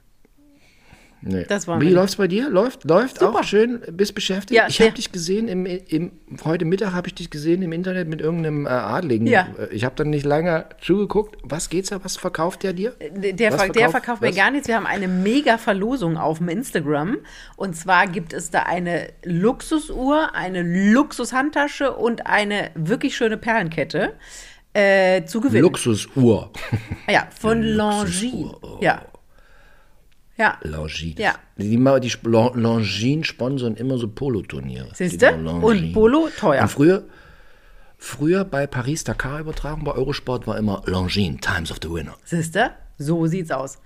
[1.20, 1.44] Nee.
[1.48, 2.48] Das wollen Wie läuft's bei dir?
[2.48, 3.40] Läuft, läuft Super.
[3.40, 4.52] auch schön, bist beschäftigt.
[4.56, 6.12] Ja, ich habe dich gesehen im, im
[6.44, 9.26] heute Mittag habe ich dich gesehen im Internet mit irgendeinem äh, Adligen.
[9.26, 9.48] Ja.
[9.58, 11.36] Äh, Ich habe dann nicht lange zugeguckt.
[11.42, 12.02] Was geht's da?
[12.04, 12.92] Was verkauft der dir?
[13.00, 14.68] Der, Was ver der verkauft- verkauft mir gar nichts.
[14.68, 17.18] Wir haben eine mega Verlosung auf dem Instagram.
[17.56, 20.62] Und zwar gibt es da eine Luxusuhr, eine
[20.92, 24.12] Luxushandtasche und eine wirklich schöne Perlenkette
[24.72, 25.62] äh, zu gewinnen.
[25.62, 26.52] Luxusuhr.
[27.10, 28.54] ja, von Longines.
[28.62, 28.78] oh.
[28.80, 29.02] Ja.
[30.38, 30.56] Ja.
[30.62, 31.18] Longines.
[31.18, 31.34] Ja.
[31.56, 34.88] Die, die, Longines sponsern immer so Polo-Turniere.
[34.98, 35.62] Longines.
[35.64, 36.62] Und Polo teuer.
[36.62, 37.04] Und früher,
[37.98, 42.16] früher bei Paris-Dakar-Übertragung bei Eurosport war immer Longines, Times of the Winner.
[42.24, 42.70] Siehste?
[42.98, 43.78] So sieht's aus.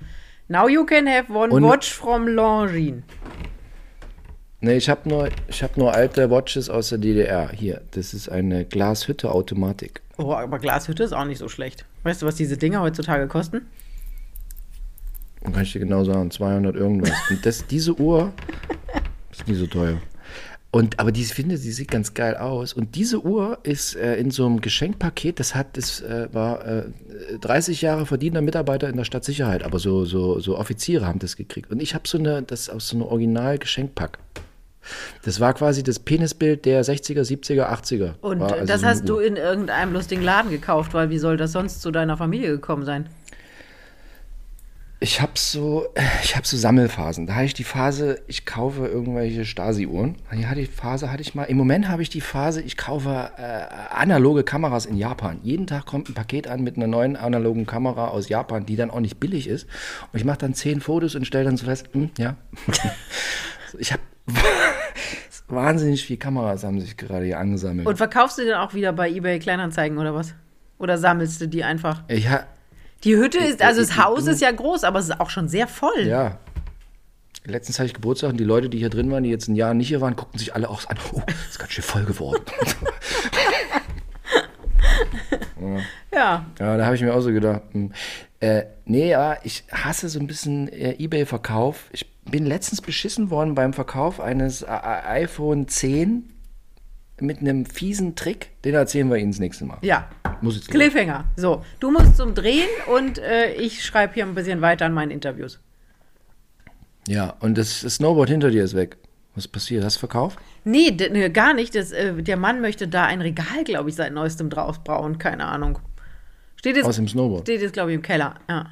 [0.49, 3.03] Now you can have one Und- watch from Longines.
[4.65, 7.51] Nee, ich habe nur, ich hab nur alte Watches aus der DDR.
[7.51, 10.03] Hier, das ist eine Glashütte-Automatik.
[10.19, 11.85] Oh, aber Glashütte ist auch nicht so schlecht.
[12.05, 13.67] Weißt du, was diese Dinger heutzutage kosten?
[15.45, 17.13] Dann kann ich dir genau sagen, 200 irgendwas.
[17.31, 18.33] Und das, diese Uhr
[19.33, 19.99] ist nie so teuer.
[20.75, 22.73] Und, aber die, ich finde, die sieht ganz geil aus.
[22.73, 26.85] Und diese Uhr ist äh, in so einem Geschenkpaket, das hat, das äh, war äh,
[27.43, 31.71] 30 Jahre verdienter Mitarbeiter in der Stadtsicherheit, aber so, so, so Offiziere haben das gekriegt.
[31.71, 34.19] Und ich habe so eine, das aus so einem Original-Geschenkpack.
[35.25, 38.15] Das war quasi das Penisbild der 60er, 70er, 80er.
[38.23, 41.53] Und also das so hast du in irgendeinem lustigen Laden gekauft, weil wie soll das
[41.53, 43.11] sonst zu deiner Familie gekommen sein?
[45.03, 45.89] Ich habe so,
[46.23, 47.27] ich habe so Sammelphasen.
[47.27, 50.15] Da hatte ich die Phase, ich kaufe irgendwelche Stasi-Uhren.
[50.33, 51.43] Die hatte die Phase hatte ich mal.
[51.43, 55.41] Im Moment habe ich die Phase, ich kaufe äh, analoge Kameras in Japan.
[55.43, 58.93] Jeden Tag kommt ein Paket an mit einer neuen analogen Kamera aus Japan, die dann
[58.93, 59.67] auch nicht billig ist.
[60.13, 62.37] Und ich mache dann zehn Fotos und stelle dann so fest, hm, ja.
[63.81, 64.03] ich habe
[65.49, 67.89] wahnsinnig viele Kameras haben sich gerade hier angesammelt.
[67.89, 70.33] Und verkaufst du die dann auch wieder bei eBay Kleinanzeigen oder was?
[70.79, 72.05] Oder sammelst du die einfach?
[72.07, 72.47] ich ha,
[73.05, 75.67] Die Hütte ist, also das Haus ist ja groß, aber es ist auch schon sehr
[75.67, 76.07] voll.
[76.07, 76.39] Ja.
[77.45, 79.75] Letztens hatte ich Geburtstag und die Leute, die hier drin waren, die jetzt ein Jahr
[79.75, 80.97] nicht hier waren, guckten sich alle auch an.
[81.13, 82.45] Oh, ist ganz schön voll geworden.
[86.13, 86.45] Ja.
[86.59, 87.63] ja, da habe ich mir auch so gedacht.
[87.73, 87.93] Hm.
[88.41, 91.89] Äh, nee, ja, ich hasse so ein bisschen äh, Ebay-Verkauf.
[91.93, 96.29] Ich bin letztens beschissen worden beim Verkauf eines äh, iPhone 10
[97.23, 98.51] mit einem fiesen Trick.
[98.65, 99.79] Den erzählen wir Ihnen das nächste Mal.
[99.83, 100.09] Ja.
[100.41, 100.75] Muss jetzt los.
[100.75, 101.25] Cliffhanger.
[101.37, 105.11] So, du musst zum Drehen und äh, ich schreibe hier ein bisschen weiter an meinen
[105.11, 105.61] Interviews.
[107.09, 108.97] Ja, und das, Snowboard hinter dir ist weg.
[109.35, 109.83] Was ist passiert?
[109.85, 110.39] Hast du verkauft?
[110.65, 111.75] Nee, d- nee, gar nicht.
[111.75, 115.19] Das, äh, der Mann möchte da ein Regal, glaube ich, seit neuestem draufbauen.
[115.19, 115.79] Keine Ahnung.
[116.57, 117.43] Steht jetzt, Aus dem Snowboard.
[117.43, 118.35] steht jetzt glaube ich, im Keller.
[118.49, 118.67] Ja.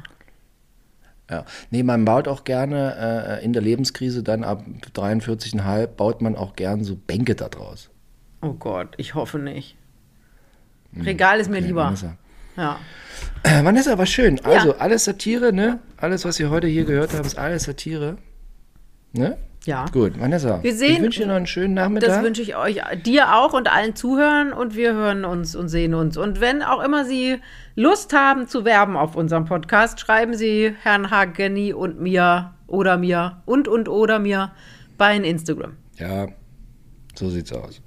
[1.31, 1.45] Ja.
[1.71, 6.57] Nee, man baut auch gerne äh, in der Lebenskrise dann ab 43,5 baut man auch
[6.57, 7.89] gern so Bänke da draus.
[8.43, 9.77] Oh Gott, ich hoffe nicht.
[11.05, 11.85] Regal ist mir Okay, lieber.
[11.85, 12.17] Vanessa.
[12.57, 12.79] Ja.
[13.43, 14.37] Äh, Vanessa, war schön.
[14.37, 14.43] Ja.
[14.45, 15.79] Also, alles Satire, ne?
[15.97, 18.17] Alles, was ihr heute hier gehört habt, ist alles Satire.
[19.13, 19.37] Ne?
[19.67, 19.85] Ja.
[19.93, 20.63] Gut, Vanessa.
[20.63, 22.09] Wir sehen- ich wünsche dir noch einen schönen Nachmittag.
[22.09, 25.95] Das wünsche ich euch, dir auch und allen Zuhörern und wir hören uns und sehen
[25.95, 26.17] uns.
[26.17, 27.39] Und wenn auch immer Sie
[27.77, 33.43] Lust haben zu werben auf unserem Podcast, schreiben Sie Herrn Hageni und mir oder mir
[33.45, 34.53] und und oder mir
[34.97, 35.77] bei Instagram.
[35.97, 36.27] ja,
[37.15, 37.83] so sieht's aus.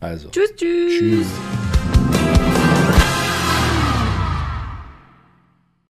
[0.00, 0.30] Also.
[0.30, 0.98] Tschüss, tschüss.
[0.98, 1.69] Tschüss.